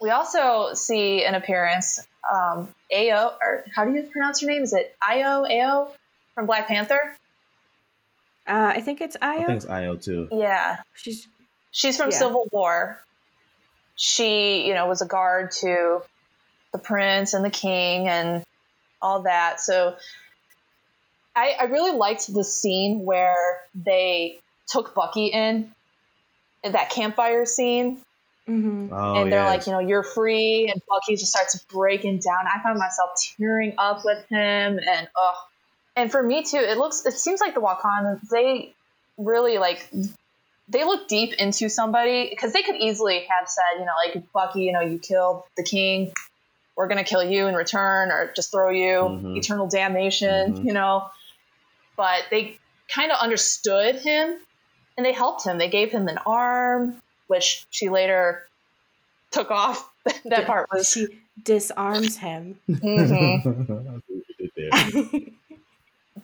[0.00, 4.62] we also see an appearance, um, Ao, or how do you pronounce her name?
[4.62, 5.92] Is it Io, Ao
[6.34, 7.16] from Black Panther?
[8.46, 9.28] uh, I think it's Io.
[9.28, 9.46] I Io.
[9.46, 10.28] think it's Io too.
[10.32, 10.78] Yeah.
[10.94, 11.28] She's
[11.72, 12.18] She's from Yeah.
[12.18, 13.00] Civil War.
[13.94, 16.00] She, you know, was a guard to
[16.72, 18.42] the prince and the king and
[19.02, 19.60] all that.
[19.60, 19.96] So
[21.34, 25.72] I, I really liked the scene where they took Bucky in,
[26.64, 28.00] that campfire scene,
[28.46, 29.48] hmm Oh, and they're yes.
[29.48, 32.46] like, you know, you're free, and Bucky just starts breaking down.
[32.46, 35.34] I found myself tearing up with him, and oh,
[35.96, 38.74] and for me too, it looks, it seems like the Wakandans they
[39.16, 39.88] really like
[40.68, 44.62] they look deep into somebody because they could easily have said, you know, like Bucky,
[44.62, 46.12] you know, you killed the king,
[46.76, 49.36] we're gonna kill you in return, or just throw you Mhm.
[49.36, 50.64] eternal damnation, Mhm.
[50.64, 51.06] you know.
[52.00, 52.56] But they
[52.88, 54.38] kind of understood him,
[54.96, 55.58] and they helped him.
[55.58, 58.48] They gave him an arm, which she later
[59.32, 59.86] took off.
[60.24, 60.88] that part was.
[60.88, 61.08] She
[61.42, 62.58] disarms him.
[62.70, 63.40] Mhm.
[63.40, 65.32] I see what you did there.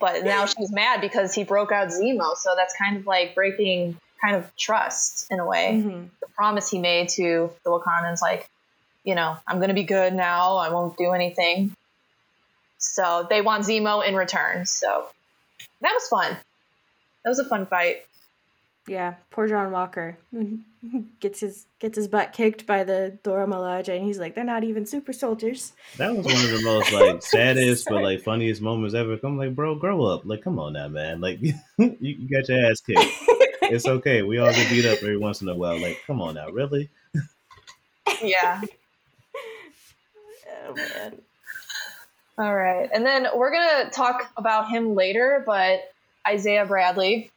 [0.00, 3.98] But now she's mad because he broke out Zemo, so that's kind of like breaking
[4.24, 5.82] kind of trust in a way.
[5.82, 8.48] hmm the promise he made to the Wakandans, like,
[9.04, 10.56] you know, I'm going to be good now.
[10.56, 11.74] I won't do anything.
[12.78, 14.64] So they want Zemo in return.
[14.64, 15.08] So
[15.86, 16.36] that was fun.
[17.24, 18.06] That was a fun fight.
[18.88, 20.16] Yeah, poor John Walker
[21.20, 24.64] gets his gets his butt kicked by the Dora Milaje, and he's like, "They're not
[24.64, 28.94] even super soldiers." That was one of the most like saddest but like funniest moments
[28.94, 29.18] ever.
[29.22, 30.24] I'm like, bro, grow up.
[30.24, 31.20] Like, come on now, man.
[31.20, 33.00] Like, you, you got your ass kicked.
[33.62, 34.22] It's okay.
[34.22, 35.80] We all get beat up every once in a while.
[35.80, 36.88] Like, come on now, really?
[38.22, 38.60] Yeah.
[40.68, 41.20] oh man.
[42.38, 42.88] All right.
[42.92, 45.80] And then we're going to talk about him later, but
[46.26, 47.30] Isaiah Bradley,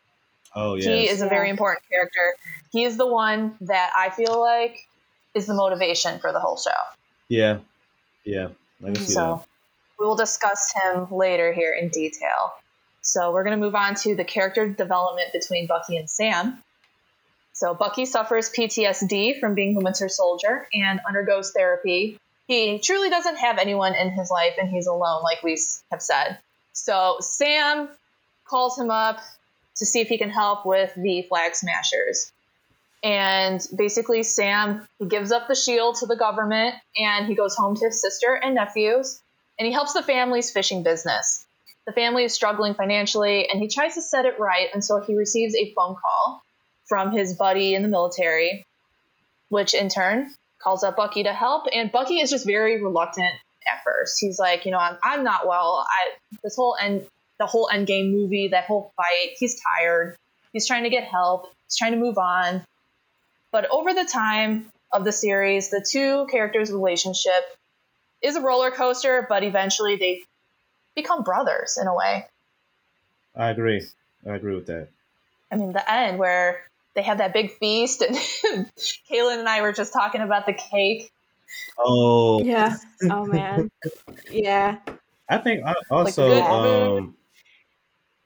[0.56, 0.90] Oh yeah.
[0.90, 2.36] he is a very important character.
[2.72, 4.88] He is the one that I feel like
[5.34, 6.72] is the motivation for the whole show.
[7.28, 7.60] Yeah.
[8.26, 8.50] Yeah.
[8.82, 9.44] I can see So
[10.00, 12.54] we will discuss him later here in detail.
[13.02, 16.62] So we're going to move on to the character development between Bucky and Sam.
[17.54, 22.18] So Bucky suffers PTSD from being the Winter Soldier and undergoes therapy.
[22.50, 25.56] He truly doesn't have anyone in his life and he's alone, like we
[25.92, 26.40] have said.
[26.74, 27.90] So Sam
[28.44, 29.20] calls him up
[29.76, 32.32] to see if he can help with the Flag Smashers.
[33.04, 37.76] And basically, Sam he gives up the shield to the government and he goes home
[37.76, 39.22] to his sister and nephews
[39.60, 41.46] and he helps the family's fishing business.
[41.86, 45.54] The family is struggling financially and he tries to set it right until he receives
[45.54, 46.42] a phone call
[46.88, 48.66] from his buddy in the military,
[49.50, 51.68] which in turn calls up Bucky to help.
[51.74, 53.34] And Bucky is just very reluctant
[53.68, 54.18] at first.
[54.20, 55.86] He's like, you know, I'm, I'm not well.
[55.88, 56.12] I
[56.44, 57.06] this whole end
[57.40, 60.18] the whole Endgame movie, that whole fight, he's tired.
[60.52, 61.48] He's trying to get help.
[61.66, 62.64] He's trying to move on.
[63.52, 67.44] But over the time of the series, the two characters' relationship
[68.22, 70.24] is a roller coaster, but eventually they
[70.96, 72.26] become brothers in a way.
[73.36, 73.88] I agree.
[74.28, 74.90] I agree with that.
[75.52, 76.62] I mean, the end where
[77.00, 78.14] they have that big feast, and
[79.10, 81.10] Kaylin and I were just talking about the cake.
[81.78, 82.76] Oh, Yeah.
[83.10, 83.72] Oh man.
[84.30, 84.80] Yeah.
[85.30, 87.16] I think I also good um,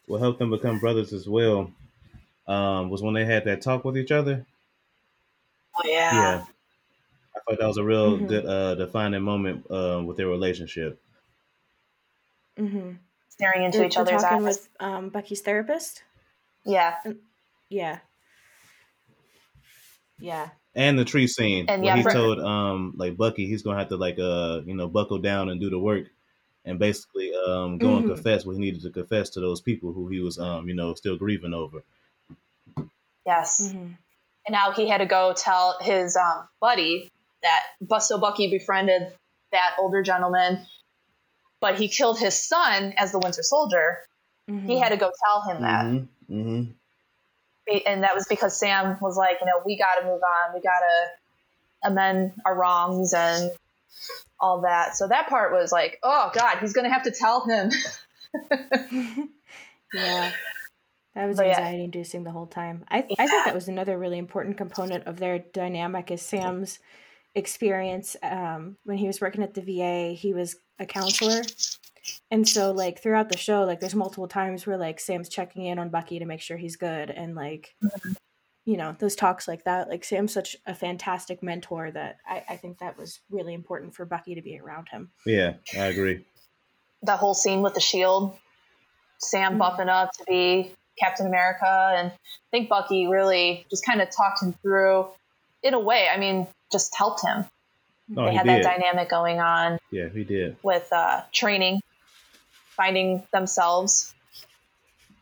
[0.08, 1.72] what helped them become brothers as well
[2.48, 4.44] um, was when they had that talk with each other.
[5.78, 6.44] Oh Yeah, Yeah.
[7.36, 8.28] I thought that was a real Mhm.
[8.28, 11.00] good uh, defining moment uh, with their relationship.
[12.58, 12.94] Mm-hmm.
[13.30, 14.58] staring into They're, each they're other's talking eyes.
[14.58, 16.02] with um, Bucky's therapist.
[16.66, 16.96] yeah,
[17.70, 18.00] Yeah.
[20.24, 20.50] Yeah.
[20.74, 23.78] And the tree scene And where yeah, he for- told um like Bucky he's gonna
[23.78, 26.06] have to like uh you know buckle down and do the work
[26.66, 28.16] and basically um go and Mhm.
[28.16, 30.94] confess what he needed to confess to those people who he was um you know
[30.96, 31.84] still grieving over.
[33.26, 33.72] yes.
[33.72, 33.92] hmm
[34.46, 37.10] And now he had to go tell his um, buddy
[37.44, 39.04] that Bus- so Bucky befriended
[39.52, 40.60] that older gentleman,
[41.62, 44.00] but he killed his son as the Winter Soldier.
[44.50, 44.68] Mm-hmm.
[44.68, 45.86] He had to go tell him that.
[45.86, 46.72] Mm-hmm.
[47.86, 50.54] And that was because Sam was like, you know, we got to move on.
[50.54, 53.52] We got to amend our wrongs and
[54.40, 54.98] all that.
[54.98, 57.72] So that part was like, oh God, he's going to have to tell him.
[59.94, 60.32] yeah.
[61.16, 61.60] That was But yeah.
[61.60, 62.86] anxiety inducing the whole time.
[62.90, 66.80] I, I think that was another really important component of their dynamic is Sam's
[67.36, 68.16] experience.
[68.24, 71.44] Um, when he was working at the VA, he was a counselor.
[72.32, 75.80] And so like throughout the show, like there's multiple times where like Sam's checking in
[75.80, 77.76] on Bucky to make sure he's good and like
[78.66, 79.90] you know, those talks like that.
[79.90, 84.06] Like Sam's such a fantastic mentor that I, I think that was really important for
[84.06, 85.12] Bucky to be around him.
[85.26, 86.24] Yeah, I agree.
[87.06, 88.38] that whole scene with the shield,
[89.18, 89.60] Sam Mhm.
[89.60, 91.66] buffing up to be Captain America,
[91.98, 92.16] and I
[92.52, 95.08] think Bucky really just kind of talked him through,
[95.64, 96.08] in a way.
[96.08, 97.46] I mean, just helped him.
[98.08, 98.64] No, they he had did.
[98.64, 100.56] that dynamic going on Yeah, he did.
[100.64, 101.82] with uh, training,
[102.76, 104.14] finding themselves,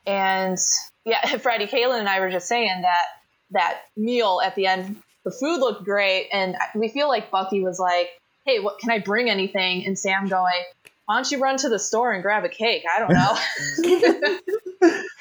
[0.06, 0.58] and
[1.06, 3.06] yeah, Freddie, Kaylin, and I were just saying that
[3.52, 7.80] that meal at the end, the food looked great, and we feel like Bucky was
[7.80, 8.10] like,
[8.46, 10.64] "Hey, what can I bring anything?" And Sam going,
[11.06, 14.98] "Why don't you run to the store and grab a cake?" I don't know.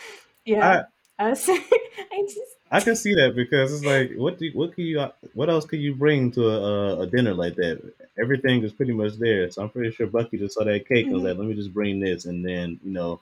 [0.50, 0.84] Yeah.
[1.18, 2.38] I, was, I just
[2.70, 5.64] I can see that because it's like, what do you, what can you what else
[5.64, 7.92] could you bring to a, a dinner like that?
[8.20, 11.14] Everything is pretty much there, so I'm pretty sure Bucky just saw that cake and
[11.14, 11.26] was Mhm.
[11.28, 13.20] like, let me just bring this, and then you know,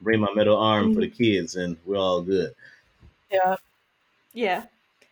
[0.00, 2.54] bring my metal arm for the kids, and we're all good.
[3.30, 3.56] yeah,
[4.32, 4.64] Yeah.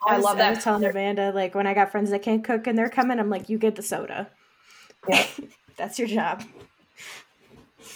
[0.06, 0.50] I was- love I that.
[0.56, 3.30] was telling Amanda, like, when I got friends that can't cook and they're coming, I'm
[3.30, 4.28] like, you get the soda.
[5.08, 5.26] Yeah.
[5.76, 6.42] That's your job.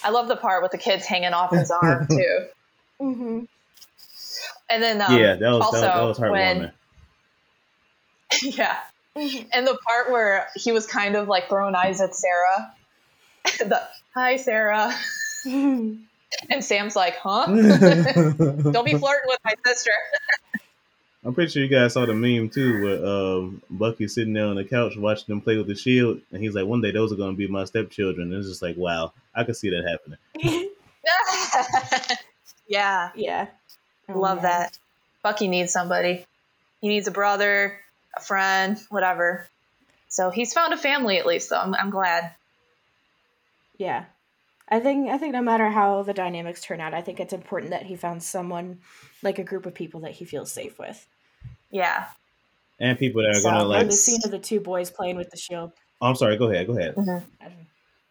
[0.05, 2.47] I love the part with the kids hanging off his arm too.
[3.01, 3.41] Mm-hmm.
[4.71, 6.59] And then um, yeah, that was also that, that was heartwarming.
[6.61, 6.73] when
[8.43, 8.79] yeah,
[9.53, 12.75] and the part where he was kind of like throwing eyes at Sarah,
[13.59, 13.83] the
[14.15, 14.95] hi Sarah,
[15.47, 15.99] and
[16.61, 17.47] Sam's like, huh?
[17.47, 19.93] Don't be flirting with my sister.
[21.25, 24.57] I'm pretty sure you guys saw the meme too, where um, Bucky's sitting there on
[24.57, 27.17] the couch watching them play with the shield, and he's like, "One day those are
[27.17, 30.71] going to be my stepchildren." And it's just like, wow, I could see that happening.
[32.69, 33.47] yeah, yeah.
[34.09, 34.45] Oh, love man.
[34.45, 34.79] that.
[35.23, 36.25] Bucky needs somebody.
[36.81, 37.81] He needs a brother,
[38.17, 39.47] a friend, whatever.
[40.09, 41.59] So he's found a family at least, though.
[41.59, 42.33] I'm, I'm glad.
[43.77, 44.05] Yeah.
[44.69, 47.71] I think I think no matter how the dynamics turn out, I think it's important
[47.71, 48.81] that he found someone
[49.23, 51.07] like a group of people that he feels safe with.
[51.71, 52.07] Yeah.
[52.81, 54.91] And people that are So, going to Or like, the scene of the two boys
[54.91, 55.73] playing with the shield.
[56.01, 56.95] oh, I'm sorry, go ahead, go ahead.
[56.99, 57.67] I don't.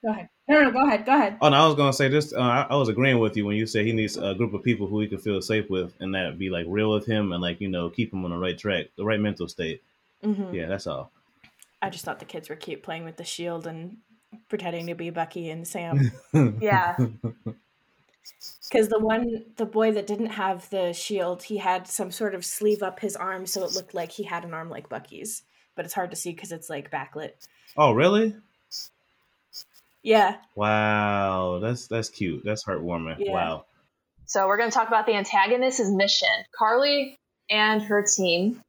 [0.05, 0.29] Go ahead.
[0.47, 1.05] No, no, go ahead.
[1.05, 1.37] Go ahead.
[1.41, 2.31] Oh, no, I was gonna say this.
[2.31, 4.61] Uh, I, I, was agreeing with you when you said he needs a group of
[4.61, 7.41] people who he can feel safe with, and that be like real with him, and
[7.41, 9.81] like you know keep him on the right track, the right mental state.
[10.23, 10.53] Mm-hmm.
[10.53, 11.11] Yeah, that's all.
[11.81, 13.97] I just thought the kids were cute playing with the shield and
[14.49, 16.11] pretending to be Bucky and Sam.
[16.61, 16.95] yeah.
[18.69, 22.43] Because the one, the boy that didn't have the shield, he had some sort of
[22.43, 25.43] sleeve up his arm, so it looked like he had an arm like Bucky's,
[25.75, 27.31] but it's hard to see because it's like backlit.
[27.77, 28.35] Oh, really?
[30.01, 30.37] Yeah.
[30.55, 32.43] Wow, that's that's cute.
[32.45, 33.17] That's heartwarming.
[33.19, 33.31] Yeah.
[33.31, 33.65] Wow.
[34.25, 36.29] So we're going to talk about the antagonist's mission.
[36.57, 37.17] Karli
[37.49, 38.61] and her team.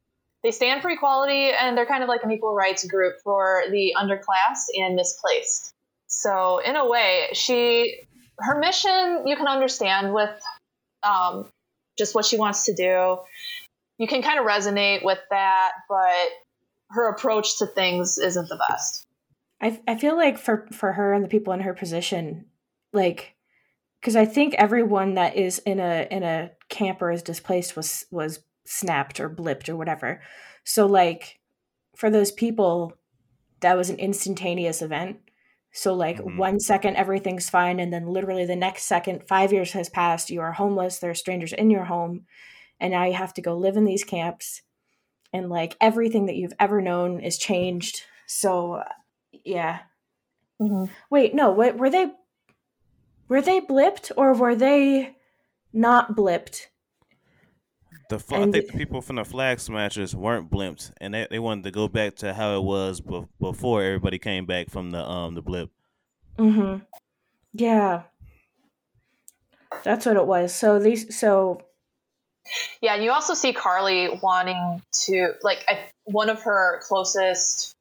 [0.47, 3.97] They stand for equality and they're kind of like an equal rights group for the
[3.99, 5.74] underclass and misplaced.
[6.07, 7.97] So in a way, she
[8.38, 10.30] her mission you can understand with
[11.03, 11.51] um,
[11.99, 13.18] just what she wants to do.
[13.99, 16.28] You can kind of resonate with that, but
[16.90, 19.05] her approach to things isn't the best.
[19.61, 22.44] I I feel like for for her and the people in her position,
[22.92, 23.34] like
[24.01, 28.07] because I think everyone that is in a in a camp or is displaced was
[28.12, 30.20] was snapped or blipped or whatever.
[30.64, 31.38] So like
[31.96, 32.92] for those people,
[33.60, 35.18] that was an instantaneous event.
[35.72, 36.38] So like mm-hmm.
[36.38, 40.30] one second everything's fine, and then literally the next second, five years has passed.
[40.30, 40.98] You are homeless.
[40.98, 42.24] There are strangers in your home,
[42.80, 44.62] and now you have to go live in these camps,
[45.32, 48.02] and like everything that you've ever known is changed.
[48.26, 48.82] So
[49.44, 49.80] yeah.
[50.60, 50.90] Mm-hmm.
[51.10, 51.50] Wait, no.
[51.50, 52.12] What were they?
[53.28, 55.16] Were they blipped or were they
[55.72, 56.66] not blipped?
[58.09, 61.38] The and, I think the people from the flag smashers weren't blipped, and they, they
[61.38, 65.04] wanted to go back to how it was be- before everybody came back from the
[65.04, 65.70] um the blip.
[66.38, 66.84] Mm-hmm.
[67.52, 68.02] Yeah,
[69.82, 70.54] that's what it was.
[70.54, 71.62] So these so.
[72.80, 77.76] Yeah, and you also see Karli wanting to like I, one of her closest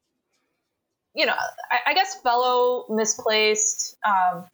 [1.15, 1.33] you know,
[1.71, 3.95] I, I guess fellow misplaced.
[4.05, 4.45] Um,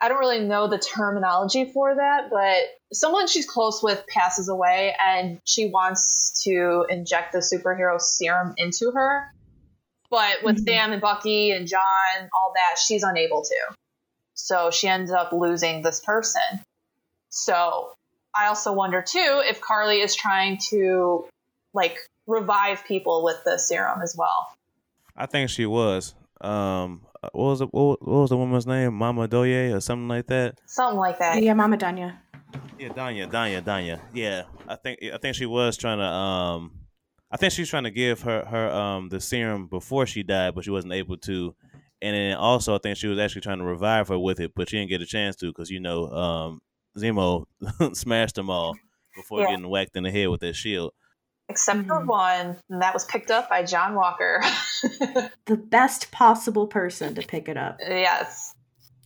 [0.00, 4.94] I don't really know the terminology for that, but someone she's close with passes away
[5.00, 9.32] and she wants to inject the superhero serum into her.
[10.10, 10.64] But with mm-hmm.
[10.64, 13.74] Sam and Bucky and John, all that, she's unable to.
[14.34, 16.42] So she ends up losing this person.
[17.30, 17.94] So
[18.34, 21.26] I also wonder too if Karli is trying to
[21.72, 24.48] like revive people with the serum as well.
[25.16, 26.14] I think she was.
[26.40, 27.68] Um, what was it?
[27.72, 28.94] What, was the woman's name?
[28.94, 30.60] Mama Doye or something like that.
[30.66, 31.42] Something like that.
[31.42, 32.16] Yeah, Mama Donya.
[32.78, 34.00] Yeah, Donya, Donya, Donya.
[34.12, 36.04] Yeah, I think I think she was trying to.
[36.04, 36.72] Um,
[37.30, 40.64] I think she's trying to give her her um the serum before she died, but
[40.64, 41.54] she wasn't able to.
[42.02, 44.68] And then also, I think she was actually trying to revive her with it, but
[44.68, 46.60] she didn't get a chance to because you know um
[46.98, 47.46] Zemo
[47.94, 48.76] smashed them all
[49.16, 49.50] before yeah.
[49.50, 50.92] getting whacked in the head with that shield
[51.48, 51.88] except mm-hmm.
[51.88, 54.42] for one, and that was picked up by John Walker.
[55.46, 57.78] the best possible person to pick it up.
[57.80, 58.54] Yes.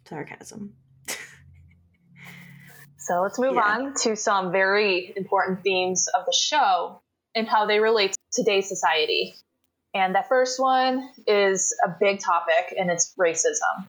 [0.08, 0.74] Sarcasm.
[2.98, 3.60] so let's move yeah.
[3.60, 7.00] on to some very important themes of the show
[7.34, 9.34] and how they relate to today's society.
[9.94, 13.86] And that first one is a big topic, and it's racism.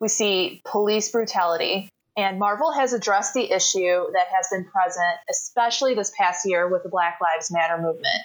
[0.00, 5.94] We see police brutality, and Marvel has addressed the issue that has been present, especially
[5.94, 8.22] this past year with the Black Lives Matter movement.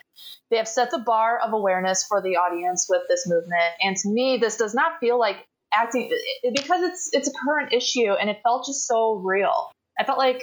[0.49, 3.73] They have set the bar of awareness for the audience with this movement.
[3.81, 6.11] And to me, this does not feel like acting
[6.53, 9.71] because it's it's a current issue and it felt just so real.
[9.99, 10.41] I felt like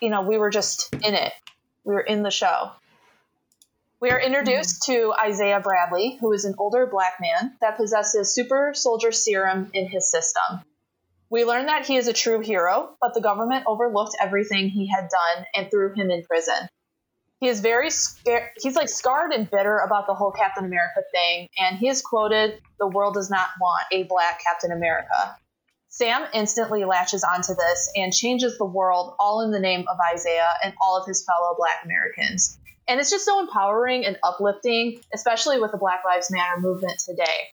[0.00, 1.32] you know, we were just in it.
[1.84, 2.70] We were in the show.
[4.00, 8.72] We are introduced to Isaiah Bradley, who is an older black man that possesses super
[8.74, 10.62] soldier serum in his system.
[11.28, 15.08] We learn that he is a true hero, but the government overlooked everything he had
[15.08, 16.68] done and threw him in prison.
[17.40, 18.50] He is very scared.
[18.56, 22.60] He's like scarred and bitter about the whole Captain America thing, and he is quoted,
[22.78, 25.36] "The world does not want a black Captain America."
[25.88, 30.52] Sam instantly latches onto this and changes the world, all in the name of Isaiah
[30.62, 32.58] and all of his fellow Black Americans.
[32.86, 37.48] And it's just so empowering and uplifting, especially with the Black Lives Matter movement today.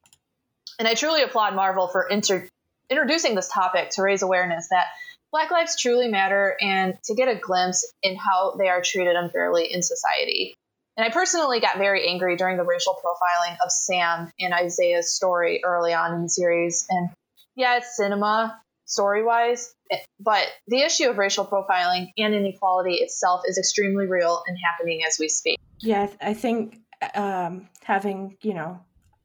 [0.78, 2.48] And I truly applaud Marvel for inter-
[2.94, 4.86] introducing this topic to raise awareness that
[5.32, 9.74] Black lives truly matter and to get a glimpse in how they are treated unfairly
[9.74, 10.54] in society.
[10.96, 15.62] And I personally got very angry during the racial profiling of Sam and Isaiah's story
[15.66, 16.86] early on in the series.
[16.88, 17.10] And
[17.56, 19.74] yeah, it's cinema story wise,
[20.20, 25.18] but the issue of racial profiling and inequality itself is extremely real and happening as
[25.20, 25.58] we speak.
[25.80, 26.78] Yeah, I think
[27.16, 28.82] um, having, you know,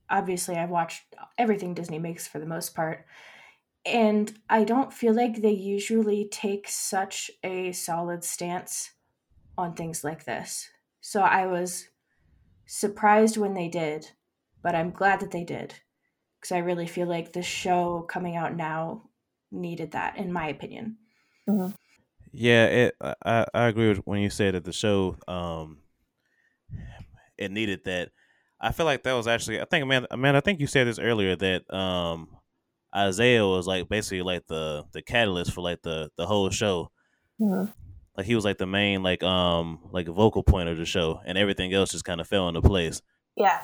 [0.09, 1.03] obviously I've watched
[1.37, 3.05] everything Disney makes for the most part
[3.89, 8.93] and I don't feel like they usually take such a solid stance
[9.59, 10.71] on things like this.
[11.01, 11.89] So I was
[12.67, 14.13] surprised when they did,
[14.63, 15.77] but I'm glad that they did.
[16.41, 19.11] because I really feel like the show coming out now
[19.53, 20.99] needed that, in my opinion.
[21.49, 21.73] Mm-hmm.
[22.33, 25.83] Yeah, it, I I agree with when you said that the show um
[27.37, 28.11] it needed that.
[28.61, 30.99] I feel like that was actually I think man man I think you said this
[30.99, 32.38] earlier that um
[32.99, 36.91] Isaiah was like basically like the the catalyst for like the the whole show.
[37.41, 37.71] Mm-hmm.
[38.17, 41.39] Like he was like the main like um like vocal point of the show, and
[41.39, 43.01] everything else just kind of fell into place.
[43.37, 43.61] Yeah,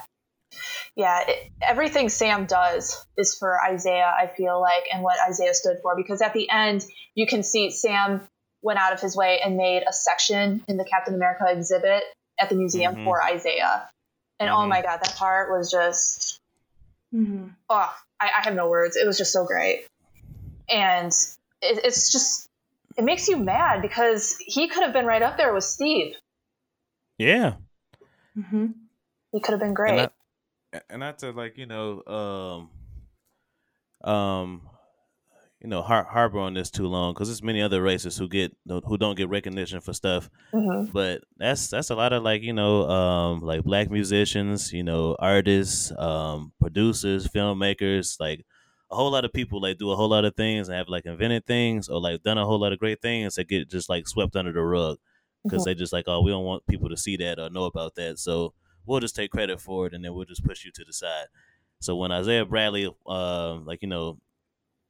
[0.95, 1.23] yeah.
[1.27, 4.13] It, everything Sam does is for Isaiah.
[4.17, 7.69] I feel like, and what Isaiah stood for, because at the end you can see
[7.69, 8.21] Sam
[8.61, 12.03] went out of his way and made a section in the Captain America exhibit
[12.39, 13.03] at the museum mm-hmm.
[13.03, 13.89] for Isaiah.
[14.39, 14.63] And oh mm-hmm.
[14.63, 16.39] oh my god, that part was just
[17.13, 17.47] mm-hmm.
[17.69, 18.95] oh, I, I, have no words.
[18.95, 19.87] It was just so great,
[20.69, 21.11] and
[21.61, 22.49] it, it's just
[22.97, 26.15] it makes you mad because he could have been right up there with Steve.
[27.17, 27.55] Yeah,
[28.37, 28.67] mm-hmm.
[29.31, 29.99] he could have been great.
[29.99, 30.11] And,
[30.73, 32.69] I, and not to like you know,
[34.03, 34.61] um, um,
[35.65, 38.55] you know har- harbor on this too long because there's many other races who get
[38.67, 40.91] who don't get recognition for stuff mm-hmm.
[40.91, 45.15] but that's that's a lot of like you know um like black musicians you know
[45.17, 48.45] artists um producers filmmakers like
[48.91, 51.07] a whole lot of people like do a whole lot of things and have like
[51.07, 54.07] invented things or like done a whole lot of great things that get just like
[54.07, 54.97] swept under the rug
[55.43, 55.71] because mm-hmm.
[55.71, 58.19] they just like oh we don't want people to see that or know about that
[58.19, 58.53] so
[58.85, 61.25] we'll just take credit for it and then we'll just push you to the side
[61.81, 64.17] so when Isaiah Bradley, uh, like you know,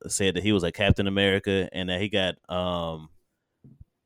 [0.07, 3.09] said that he was a Captain America and that he got um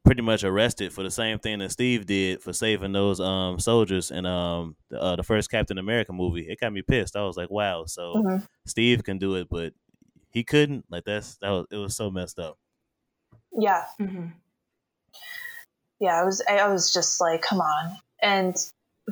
[0.05, 4.11] pretty much arrested for the same thing that Steve did for saving those um soldiers
[4.11, 6.47] in um the, uh, the first Captain America movie.
[6.49, 7.15] It got me pissed.
[7.15, 8.45] I was like, wow, so mm-hmm.
[8.65, 9.73] Steve can do it, but
[10.31, 10.85] he couldn't.
[10.89, 12.57] Like that's that was it was so messed up.
[13.57, 13.83] Yeah.
[13.99, 14.27] Mm-hmm.
[15.99, 17.97] Yeah, I was I was just like, come on.
[18.21, 18.55] And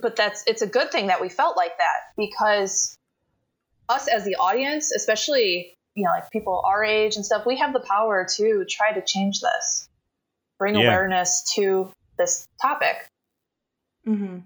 [0.02, 2.98] but that's it's a good thing that we felt like that because
[3.90, 7.74] us as the audience, especially you know, like people our age and stuff, we have
[7.74, 9.90] the power to try to change this,
[10.60, 10.84] bring yeah.
[10.84, 12.98] awareness to this topic.
[14.08, 14.38] Mm-hmm.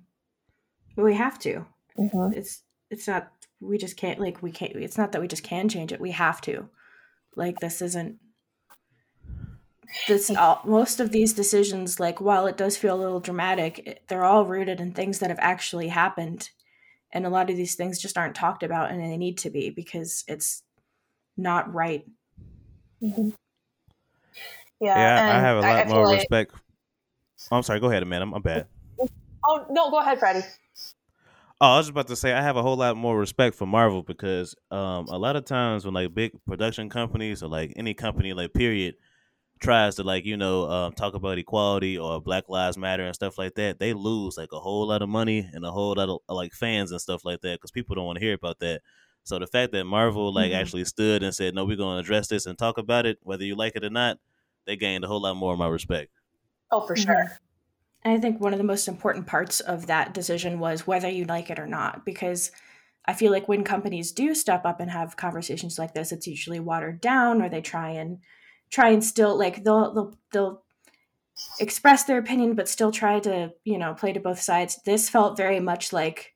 [0.95, 1.65] We have to.
[1.99, 2.37] Mm-hmm.
[2.37, 4.77] It's it's not we just can't like we can't.
[4.77, 5.99] It's not that we just can change it.
[5.99, 6.69] We have to.
[7.35, 8.15] Like this isn't.
[10.07, 14.23] This all, most of these decisions, like while it does feel a little dramatic, they're
[14.23, 16.49] all rooted in things that have actually happened,
[17.11, 19.69] and a lot of these things just aren't talked about, and they need to be
[19.69, 20.63] because it's
[21.37, 22.05] not right.
[23.01, 23.29] Mm-hmm.
[24.79, 26.53] Yeah, yeah I have a lot I, more respect.
[27.51, 27.79] Oh, I'm sorry.
[27.79, 28.21] Go ahead, man.
[28.21, 28.67] I'm, I'm bad.
[29.45, 30.45] Oh no, go ahead, Freddie.
[31.59, 34.01] Oh, I was about to say I have a whole lot more respect for Marvel
[34.01, 38.33] because um, a lot of times when like big production companies or like any company
[38.33, 38.95] like period
[39.59, 43.37] tries to like you know um, talk about equality or Black Lives Matter and stuff
[43.37, 46.19] like that, they lose like a whole lot of money and a whole lot of
[46.27, 48.81] like fans and stuff like that because people don't want to hear about that.
[49.23, 50.59] So the fact that Marvel like mm-hmm.
[50.59, 53.43] actually stood and said, "No, we're going to address this and talk about it, whether
[53.43, 54.17] you like it or not,"
[54.65, 56.11] they gained a whole lot more of my respect.
[56.71, 57.25] Oh, for sure.
[57.25, 57.35] Mm-hmm.
[58.03, 61.51] I think one of the most important parts of that decision was whether you like
[61.51, 62.51] it or not, because
[63.05, 66.59] I feel like when companies do step up and have conversations like this, it's usually
[66.59, 68.19] watered down, or they try and
[68.71, 70.63] try and still like they'll they'll they'll
[71.59, 74.79] express their opinion, but still try to you know play to both sides.
[74.85, 76.35] This felt very much like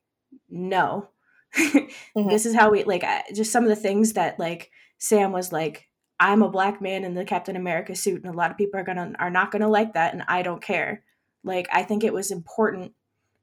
[0.49, 1.09] no,
[1.55, 2.29] mm-hmm.
[2.29, 5.87] this is how we like just some of the things that like Sam was like
[6.19, 8.83] I'm a black man in the Captain America suit and a lot of people are
[8.83, 11.03] to are not to like that and I don't care.
[11.43, 12.93] Like I think it was important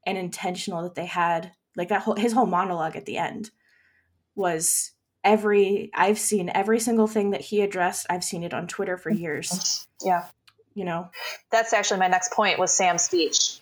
[0.07, 3.51] and intentional that they had like that whole his whole monologue at the end
[4.35, 4.93] was
[5.25, 8.07] every I've seen every single thing that he addressed.
[8.11, 9.87] I've seen it on Twitter for years.
[10.05, 10.27] Yeah.
[10.75, 11.11] You know.
[11.51, 13.61] That's actually my next point was Sam's speech.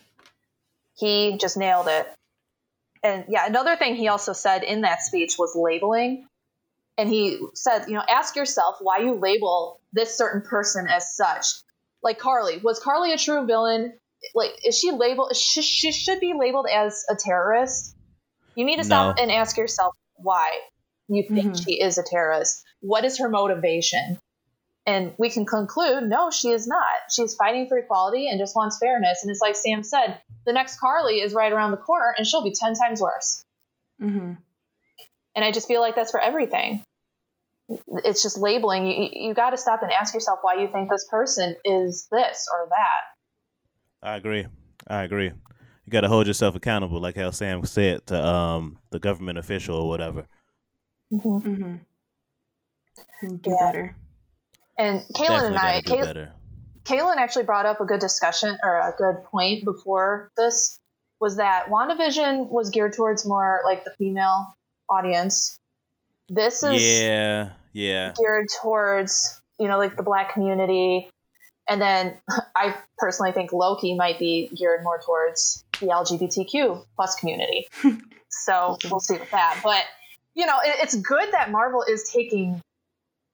[0.94, 2.06] He just nailed it
[3.02, 6.26] and yeah, another thing he also said in that speech was labeling.
[6.98, 11.46] And he said, you know, ask yourself why you label this certain person as such.
[12.02, 13.94] Like Karli, was Karli a true villain?
[14.34, 15.34] Like, is she labeled?
[15.34, 17.96] She, she should be labeled as a terrorist.
[18.54, 19.22] You need to stop no.
[19.22, 20.58] and ask yourself why
[21.08, 21.64] you think mm-hmm.
[21.64, 22.62] she is a terrorist.
[22.80, 24.18] What is her motivation?
[24.90, 26.80] And we can conclude, no, she is not.
[27.14, 29.20] She's fighting for equality and just wants fairness.
[29.22, 32.42] And it's like Sam said, the next Karli is right around the corner and she'll
[32.42, 33.44] be 10 times worse.
[34.02, 34.32] Mm-hmm.
[35.36, 36.82] And I just feel like that's for everything.
[38.04, 38.84] It's just labeling.
[38.84, 42.48] You, you got to stop and ask yourself why you think this person is this
[42.52, 44.08] or that.
[44.08, 44.44] I agree.
[44.88, 45.26] I agree.
[45.26, 49.76] You got to hold yourself accountable, like how Sam said to um, the government official
[49.76, 50.26] or whatever.
[51.12, 51.48] Mm-hmm.
[51.48, 53.36] Mm-hmm.
[53.36, 53.56] Do yeah.
[53.60, 53.96] better.
[54.80, 56.28] And Kaylin and I, Kay-
[56.84, 60.80] Kaylin actually brought up a good discussion or a good point before this
[61.20, 64.56] was that WandaVision was geared towards more like the female
[64.88, 65.58] audience.
[66.30, 68.14] This is yeah, yeah.
[68.18, 71.10] geared towards you know like the black community,
[71.68, 72.16] and then
[72.56, 77.68] I personally think Loki might be geared more towards the LGBTQ plus community.
[78.30, 79.60] so we'll see with that.
[79.62, 79.84] But
[80.34, 82.62] you know, it, it's good that Marvel is taking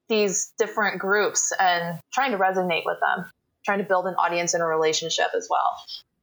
[0.09, 3.31] these different groups and trying to resonate with them,
[3.65, 5.77] trying to build an audience and a relationship as well.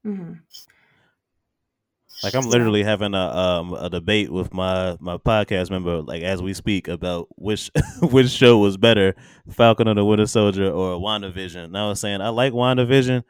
[0.06, 0.34] Mm-hmm.
[2.24, 6.42] Like I'm literally having a um a debate with my my podcast member like as
[6.42, 7.70] we speak about which
[8.02, 9.16] which show was better,
[9.50, 11.66] Falcon and the Winter Soldier or WandaVision.
[11.66, 13.24] And I was saying I like WandaVision,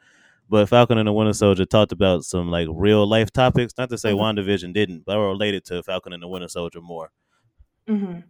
[0.48, 3.72] but Falcon and the Winter Soldier talked about some like real life topics.
[3.76, 4.18] Not to say Mhm.
[4.20, 7.10] WandaVision didn't, but I related to Falcon and the Winter Soldier more.
[7.88, 8.20] Mm-hmm.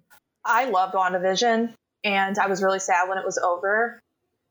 [0.47, 1.75] I loved WandaVision,
[2.05, 4.01] and I was really sad when it was over.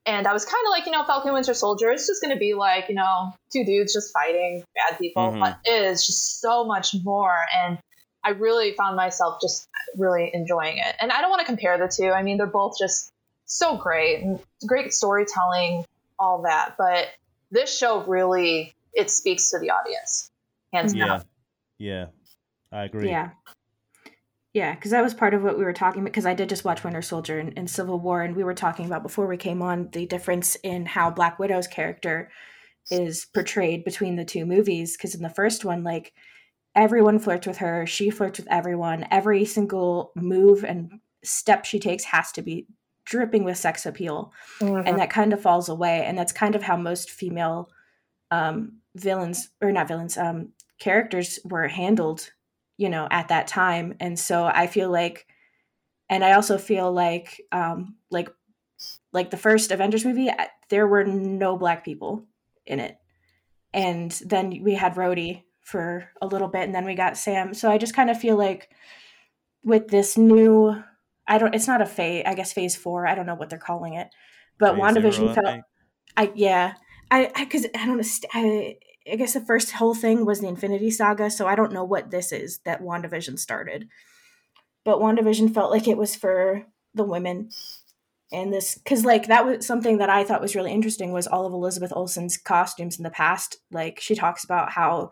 [0.06, 2.40] And I was kind of like, you know, Falcon Winter Soldier, it's just going to
[2.40, 5.32] be like, you know, two dudes just fighting bad people.
[5.32, 5.40] Mhm.
[5.40, 7.38] But it is just so much more.
[7.58, 7.80] And
[8.22, 10.96] I really found myself just really enjoying it.
[11.00, 12.12] And I don't want to compare the two.
[12.12, 13.12] I mean, they're both just
[13.46, 15.86] so great, and great storytelling,
[16.20, 16.76] all that.
[16.78, 17.08] But
[17.52, 20.30] this show really, it speaks to the audience,
[20.74, 21.24] hands Yeah, down.
[21.78, 22.06] yeah,
[22.72, 23.10] I agree.
[23.10, 23.30] Yeah.
[24.54, 26.12] Yeah, because that was part of what we were talking about.
[26.12, 28.86] because I did just watch Winter Soldier and, and Civil War, and we were talking
[28.86, 32.30] about before we came on the difference in how Black Widow's character
[32.92, 34.96] is portrayed between the two movies.
[34.96, 36.14] Because in the first one, like
[36.76, 39.08] everyone flirts with her, she flirts with everyone.
[39.10, 42.68] Every single move and step she takes has to be
[43.06, 44.84] dripping with sex appeal Mhm.
[44.86, 47.70] and that kind of falls away and that's kind of how most female
[48.32, 50.50] um villains or not villains um
[50.80, 52.30] characters were handled
[52.78, 55.28] you know at that time and so i feel like
[56.10, 58.30] and i also feel like um like
[59.12, 60.30] like the first avengers movie
[60.70, 62.26] there were no black people
[62.66, 62.98] in it
[63.74, 67.70] and then we had Rhodey for a little bit and then we got sam so
[67.72, 68.70] i just kind of feel like
[69.64, 70.76] with this new
[71.28, 73.60] i don't it's not a phase i guess phase four i don't know what they're
[73.60, 74.10] calling it
[74.60, 75.64] but Phase wandavision zero, felt.
[76.16, 76.74] I yeah,
[77.12, 78.06] I because I, don't.
[78.34, 78.78] I
[79.12, 82.12] I guess the first whole thing was the Infinity Saga, so I don't know what
[82.12, 83.90] this is that WandaVision started.
[84.86, 87.50] But WandaVision felt like it was for the women,
[88.32, 91.46] and this because like that was something that I thought was really interesting was all
[91.46, 93.58] of Elizabeth Olsen's costumes in the past.
[93.72, 95.12] Like she talks about how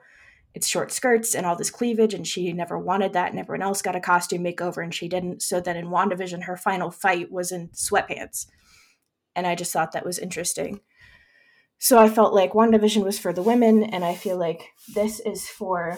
[0.54, 3.82] it's short skirts and all this cleavage, and she never wanted that, and everyone else
[3.82, 5.42] got a costume makeover, and she didn't.
[5.42, 8.48] So then in WandaVision, her final fight was in sweatpants
[9.36, 10.82] and I just thought that was interesting.
[11.82, 15.48] So I felt like WandaVision was for the women, and I feel like this is
[15.48, 15.98] for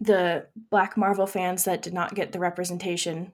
[0.00, 3.32] the Black Marvel fans that did not get the representation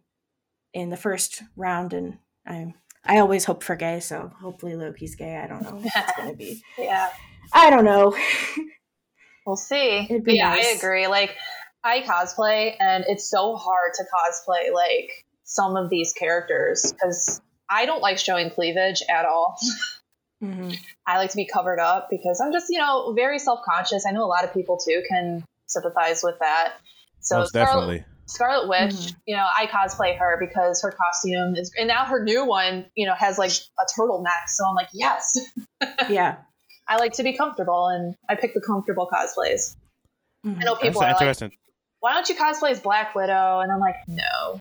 [0.74, 1.92] in the first round.
[1.92, 5.36] And I, I always hope for gay, so hopefully Loki's gay.
[5.36, 6.60] I don't know if it's gonna be.
[6.76, 7.08] Yeah.
[7.52, 8.16] I don't know.
[9.44, 10.06] We'll see.
[10.08, 11.08] It'd be yeah, I agree.
[11.08, 11.34] Like,
[11.82, 15.10] I cosplay, and it's so hard to cosplay like
[15.42, 19.56] some of these characters because I don't like showing cleavage at all.
[20.42, 20.76] Mhm.
[21.06, 24.04] I like to be covered up because I'm just, you know, very self conscious.
[24.06, 26.74] I know a lot of people too can sympathize with that.
[27.20, 28.04] So Most Scarlet, definitely.
[28.26, 29.16] Scarlet Witch, Mhm.
[29.26, 33.06] you know, I cosplay her because her costume is, and now her new one, you
[33.06, 34.48] know, has like a turtleneck.
[34.48, 35.38] So I'm like, yes,
[36.08, 36.36] Yeah.
[36.88, 39.76] I like to be comfortable, and I pick the comfortable cosplays.
[40.44, 40.56] Mhm.
[40.60, 41.52] I know That's people are like,
[42.00, 43.60] why don't you cosplay as Black Widow?
[43.60, 44.60] And I'm like, no.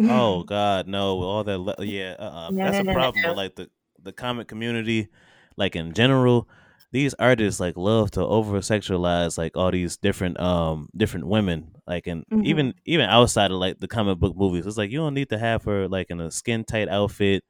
[0.00, 1.22] Oh God, no!
[1.22, 2.50] All that, le- yeah, uh-uh.
[2.52, 3.28] No, that's no, a no, no, problem no.
[3.30, 3.70] with like the
[4.06, 5.08] the comic community,
[5.56, 6.48] like in general.
[6.92, 12.06] These artists like love to over sexualize like all these different um different women, like
[12.06, 12.46] and Mhm.
[12.46, 14.66] even even outside of like the comic book movies.
[14.66, 17.44] It's like you don't need to have her like in a skin tight outfit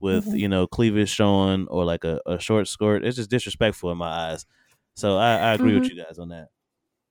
[0.00, 0.38] with Mhm.
[0.38, 3.04] you know cleavage showing or like a, a short skirt.
[3.04, 4.44] It's just disrespectful in my eyes.
[4.96, 6.48] So I, I agree with you guys on that.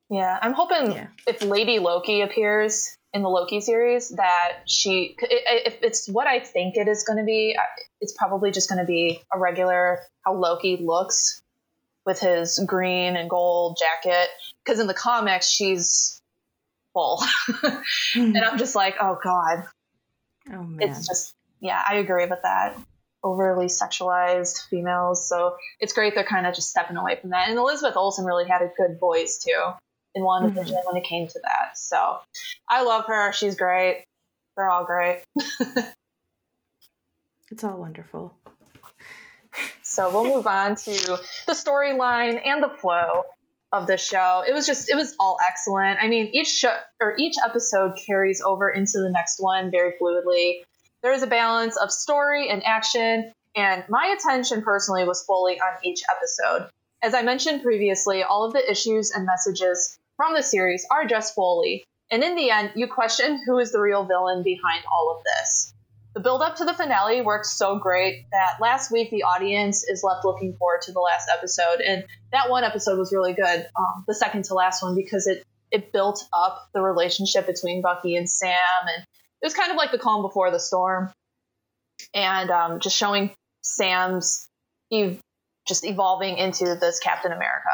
[0.09, 1.07] Yeah, I'm hoping Yeah.
[1.25, 6.77] if Lady Loki appears in the Loki series, that she, if it's what I think
[6.77, 7.55] it is going to be,
[8.01, 11.41] it's probably just going to be a regular how Loki looks
[12.05, 14.29] with his green and gold jacket.
[14.63, 16.21] Because in the comics, she's
[16.93, 18.35] full, hmm.
[18.35, 19.65] and I'm just like, oh god,
[20.51, 20.89] oh man.
[20.89, 22.77] it's just yeah, I agree with that.
[23.23, 27.47] Overly sexualized females, so it's great they're kind of just stepping away from that.
[27.47, 29.73] And Elizabeth Olsen really had a good voice too
[30.15, 30.87] in WandaVision mm-hmm.
[30.87, 31.77] when it came to that.
[31.77, 32.19] So
[32.69, 33.31] I love her.
[33.33, 34.05] She's great.
[34.55, 35.23] They're all great.
[37.53, 38.35] It's all wonderful.
[39.83, 43.25] So we'll move on to the storyline and the flow
[43.71, 44.43] of the show.
[44.47, 45.99] It was just it was all excellent.
[46.01, 50.63] I mean, each show or each episode carries over into the next one very fluidly.
[51.03, 55.73] There is a balance of story and action, and my attention personally was fully on
[55.83, 56.71] each episode.
[57.03, 61.35] As I mentioned previously, all of the issues and messages from the series are just
[61.35, 65.23] Foley, And in the end, you question who is the real villain behind all of
[65.23, 65.73] this.
[66.13, 70.03] The build up to the finale worked so great that last week the audience is
[70.03, 71.81] left looking forward to the last episode.
[71.81, 75.43] And that one episode was really good, um, the second to last one, because it,
[75.71, 78.57] it built up the relationship between Bucky and Sam.
[78.81, 79.03] And
[79.41, 81.11] it was kind of like the calm before the storm.
[82.13, 83.31] And um, just showing
[83.63, 84.47] Sam's
[84.91, 85.19] ev-
[85.67, 87.71] just evolving into this Captain America.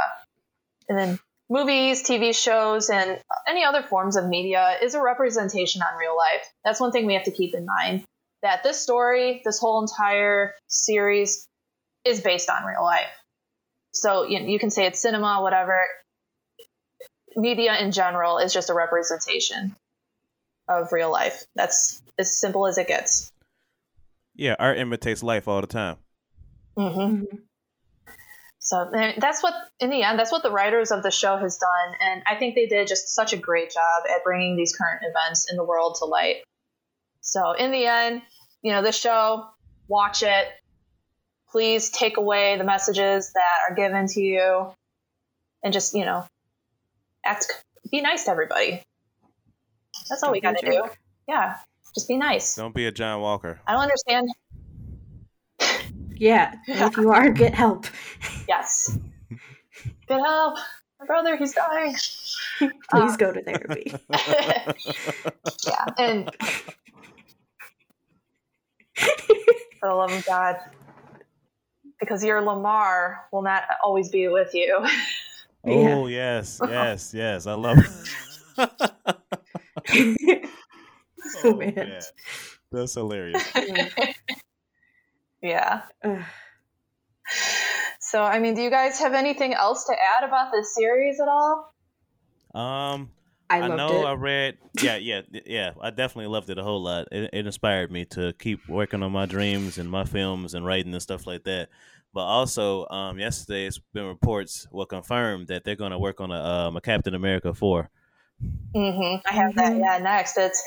[0.88, 1.20] And then
[1.50, 6.47] movies, TV shows, and any other forms of media is a representation on real life.
[6.64, 8.04] That's one thing we have to keep in mind
[8.41, 11.47] that this story, this whole entire series,
[12.06, 13.10] is based on real life.
[13.93, 15.82] So you, you can say it's cinema, whatever.
[17.36, 19.76] Media in general is just a representation
[20.68, 21.43] of real life.
[21.56, 23.32] That's as simple as it gets.
[24.36, 25.97] Yeah, art imitates life all the time.
[26.78, 27.36] Mm-hmm.
[28.70, 31.95] So that's what, in the end, that's what the writers of the show has done,
[31.99, 35.49] and I think they did just such a great job at bringing these current events
[35.49, 36.43] in the world to light.
[37.22, 38.22] So in the end,
[38.61, 39.47] you know, this show,
[39.88, 40.47] watch it.
[41.51, 44.72] Please take away the messages that are given to you,
[45.63, 46.28] and just you know,
[47.26, 47.47] act,
[47.89, 48.84] be nice to everybody.
[50.11, 50.84] That's all we got to do.
[51.28, 51.55] Yeah,
[51.95, 52.53] just be nice.
[52.53, 53.59] Don't be a John Walker.
[53.65, 54.30] I don't understand.
[56.20, 57.88] Yeah, if you are, get help.
[58.47, 58.97] Yes.
[60.07, 60.57] Get help.
[60.99, 61.95] My brother, he's dying.
[62.59, 63.93] Please Uh, go to therapy.
[65.67, 65.86] yeah.
[65.99, 66.32] And
[69.80, 70.55] for the love of God,
[71.99, 74.84] because your Lemar will not always be with you.
[75.63, 77.45] Oh yes, yes, yes.
[77.45, 77.86] I love it.
[81.43, 82.01] oh, man.
[82.72, 83.53] That's hilarious.
[85.42, 85.82] Yeah.
[88.00, 91.28] So, I mean, do you guys have anything else to add about this series at
[91.28, 91.74] all?
[92.56, 93.12] Um,
[93.50, 94.06] I I, know it.
[94.06, 94.58] I read.
[94.82, 95.72] Yeah, yeah, yeah.
[95.80, 97.08] I definitely loved it a whole lot.
[97.12, 100.94] It, it inspired me to keep working on my dreams and my films and writing
[100.94, 101.70] and stuff like that.
[102.14, 106.32] But also, um, yesterday it's been reports, well, confirmed that they're going to work on
[106.32, 107.92] a, um, a Captain America four.
[108.76, 109.28] Mm-hmm.
[109.28, 109.74] I have that.
[109.74, 109.80] Mhm.
[109.80, 110.64] Yeah, next it's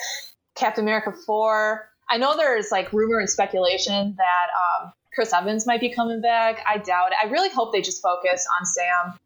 [0.55, 1.89] Captain America four.
[2.12, 6.62] I know there's like rumor and speculation that um, Chris Evans might be coming back.
[6.68, 7.16] I doubt it.
[7.24, 9.18] I really hope they just focus on Sam.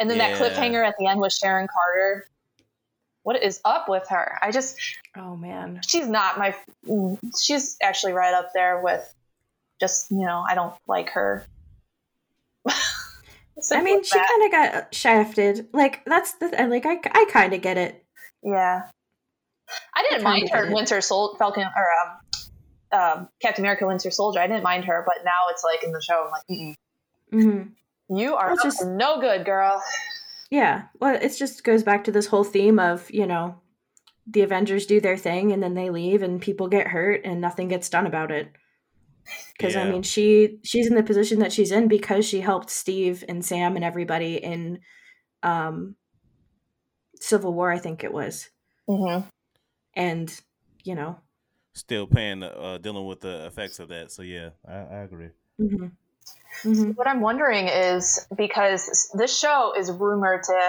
[0.00, 2.26] And then that cliffhanger at the end with Sharon Carter.
[3.22, 4.38] What is up with her?
[4.40, 4.78] I just
[5.14, 5.82] Oh man.
[5.86, 6.54] she's not my.
[7.38, 9.14] She's actually right up there with.
[9.78, 11.46] Just you know, I don't like her.
[13.70, 15.68] I mean, she kind of got shafted.
[15.74, 18.04] Like that's the I like I I kind of get it.
[18.42, 18.88] Yeah.
[19.94, 20.74] I didn't mind kinda her get.
[20.74, 24.40] Winter Sol Falcon or um, um, Captain America Winter Soldier.
[24.40, 26.74] I didn't mind her, but now it's like in the show, I'm like, Mm-mm.
[27.32, 29.82] hmm you are Well, just- no good, girl.
[30.50, 30.84] Yeah.
[30.98, 33.60] Well, it just goes back to this whole theme of you know,
[34.26, 37.68] the Avengers do their thing and then they leave and people get hurt and nothing
[37.68, 38.50] gets done about it.
[39.52, 43.22] Because I mean, she she's in the position that she's in because she helped Steve
[43.28, 44.78] and Sam and everybody in
[45.42, 45.96] um,
[47.20, 47.70] Civil War.
[47.70, 48.48] I think it was,
[48.88, 49.28] Mm-hmm.
[49.98, 50.34] And
[50.84, 51.18] you know.
[51.74, 54.10] Still paying, uh, dealing with the effects of that.
[54.10, 55.28] So yeah, I, I agree.
[55.58, 55.86] hmm
[56.62, 60.60] hmm What I'm wondering is because this show is rumored to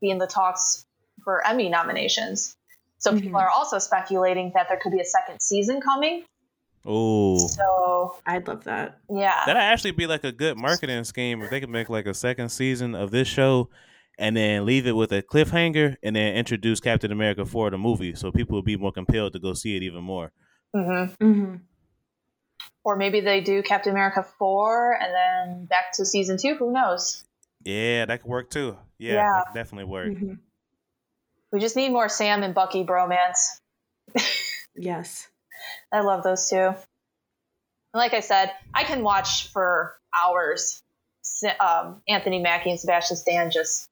[0.00, 0.84] be in the talks
[1.24, 2.54] for Emmy nominations.
[2.98, 3.42] So people Mhm.
[3.44, 6.24] are also speculating that there could be a second season coming.
[6.84, 8.98] Oh, So I'd love that.
[9.10, 12.14] yeah, that'd actually be like a good marketing scheme if they could make like a
[12.14, 13.68] second season of this show,
[14.18, 18.14] and then leave it with a cliffhanger, and then introduce Captain America for the movie,
[18.14, 20.32] so people will be more compelled to go see it even more.
[20.74, 21.54] hmm hmm
[22.84, 26.54] or maybe they do Captain America four and then back to season two.
[26.56, 27.24] Who knows?
[27.64, 28.76] Yeah, that could work too.
[28.98, 29.42] Yeah, Yeah.
[29.46, 30.16] that definitely work.
[30.18, 30.34] hmm
[31.52, 33.60] We just need more Sam and Bucky bromance.
[34.74, 35.28] Yes.
[35.92, 36.56] I love those two.
[36.56, 36.76] And
[37.94, 40.82] like I said, I can watch for hours.
[41.60, 43.88] Um, Anthony Mackie and Sebastian Stan just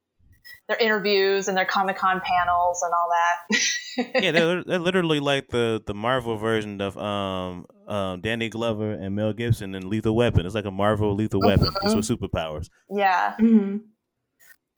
[0.70, 4.22] their interviews and their Comic Con panels and all that.
[4.22, 9.16] yeah, they're, they're literally like the the Marvel version of um um Danny Glover and
[9.16, 10.46] Mel Gibson and Lethal Weapon.
[10.46, 12.70] It's like a Marvel Lethal Weapon just with superpowers.
[12.88, 13.78] yeah, hmm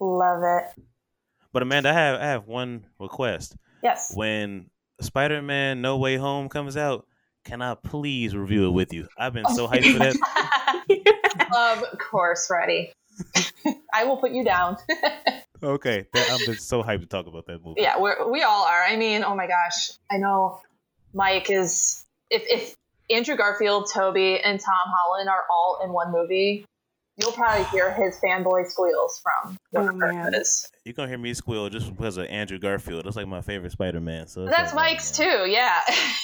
[0.00, 0.82] love it.
[1.52, 3.54] But Amanda, I have I have one request.
[3.82, 4.12] Yes.
[4.14, 4.70] When
[5.02, 7.06] Spider Man No Way Home comes out,
[7.44, 9.08] can I please review it with you?
[9.18, 11.82] I've been so hyped for that.
[11.92, 12.92] of course, Freddie.
[13.92, 14.78] I will put you down.
[15.62, 17.80] Okay, that, I'm just so hyped to talk about that movie.
[17.82, 18.82] yeah, we're, we all are.
[18.82, 20.60] I mean, oh my gosh, I know
[21.14, 22.04] Mike is.
[22.30, 22.74] If if
[23.10, 26.64] Andrew Garfield, Tobey, and Tom Holland are all in one movie,
[27.18, 30.32] you'll probably hear his fanboy squeals from Oh, whatever man.
[30.84, 33.04] You're gonna hear me squeal just because of Andrew Garfield.
[33.04, 34.26] That's like my favorite Spider Man.
[34.26, 35.28] So That's like, oh, Mike's man.
[35.46, 35.80] too, yeah.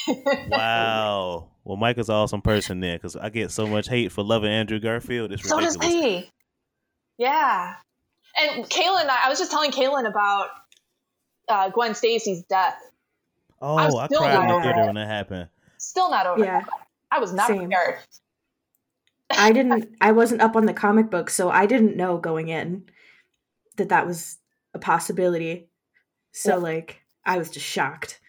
[0.49, 1.49] Wow.
[1.65, 4.51] Well, Mike is an awesome person then, because I get so much hate for loving
[4.51, 5.31] Andrew Garfield.
[5.33, 6.25] It's So does ridiculous.
[6.25, 6.31] he.
[7.19, 7.75] Yeah.
[8.41, 10.49] And Kaylin, I I was just telling Kaylin about
[11.49, 12.79] uh, Gwen Stacy's death.
[13.61, 14.87] Oh, I'm I still cried in not the over theater it.
[14.87, 15.49] when that happened.
[15.79, 16.61] Still not over Yeah.
[16.61, 16.69] that.
[17.11, 17.59] I was not Same.
[17.69, 17.99] prepared.
[19.31, 19.97] I didn't.
[20.01, 22.85] I wasn't up on the comic book, so I didn't know going in
[23.77, 24.39] that that was
[24.75, 25.69] a possibility.
[26.33, 26.57] So Yeah.
[26.57, 28.21] like, I was just shocked.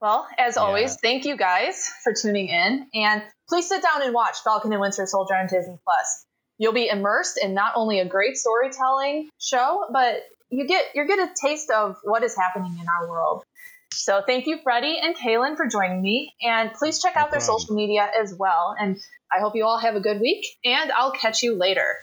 [0.00, 0.62] Well, as Yeah.
[0.62, 4.80] always, thank you guys for tuning in, and please sit down and watch Falcon and
[4.80, 6.26] Winter Soldier on Disney Plus.
[6.62, 11.18] You'll be immersed in not only a great storytelling show, but you get you get
[11.18, 13.42] a taste of what is happening in our world.
[13.92, 17.74] So thank you, Freddie and Kaylin, for joining me, and please check out their social
[17.74, 18.76] media as well.
[18.78, 18.96] And
[19.36, 21.96] I hope you all have a good week, and I'll catch you later.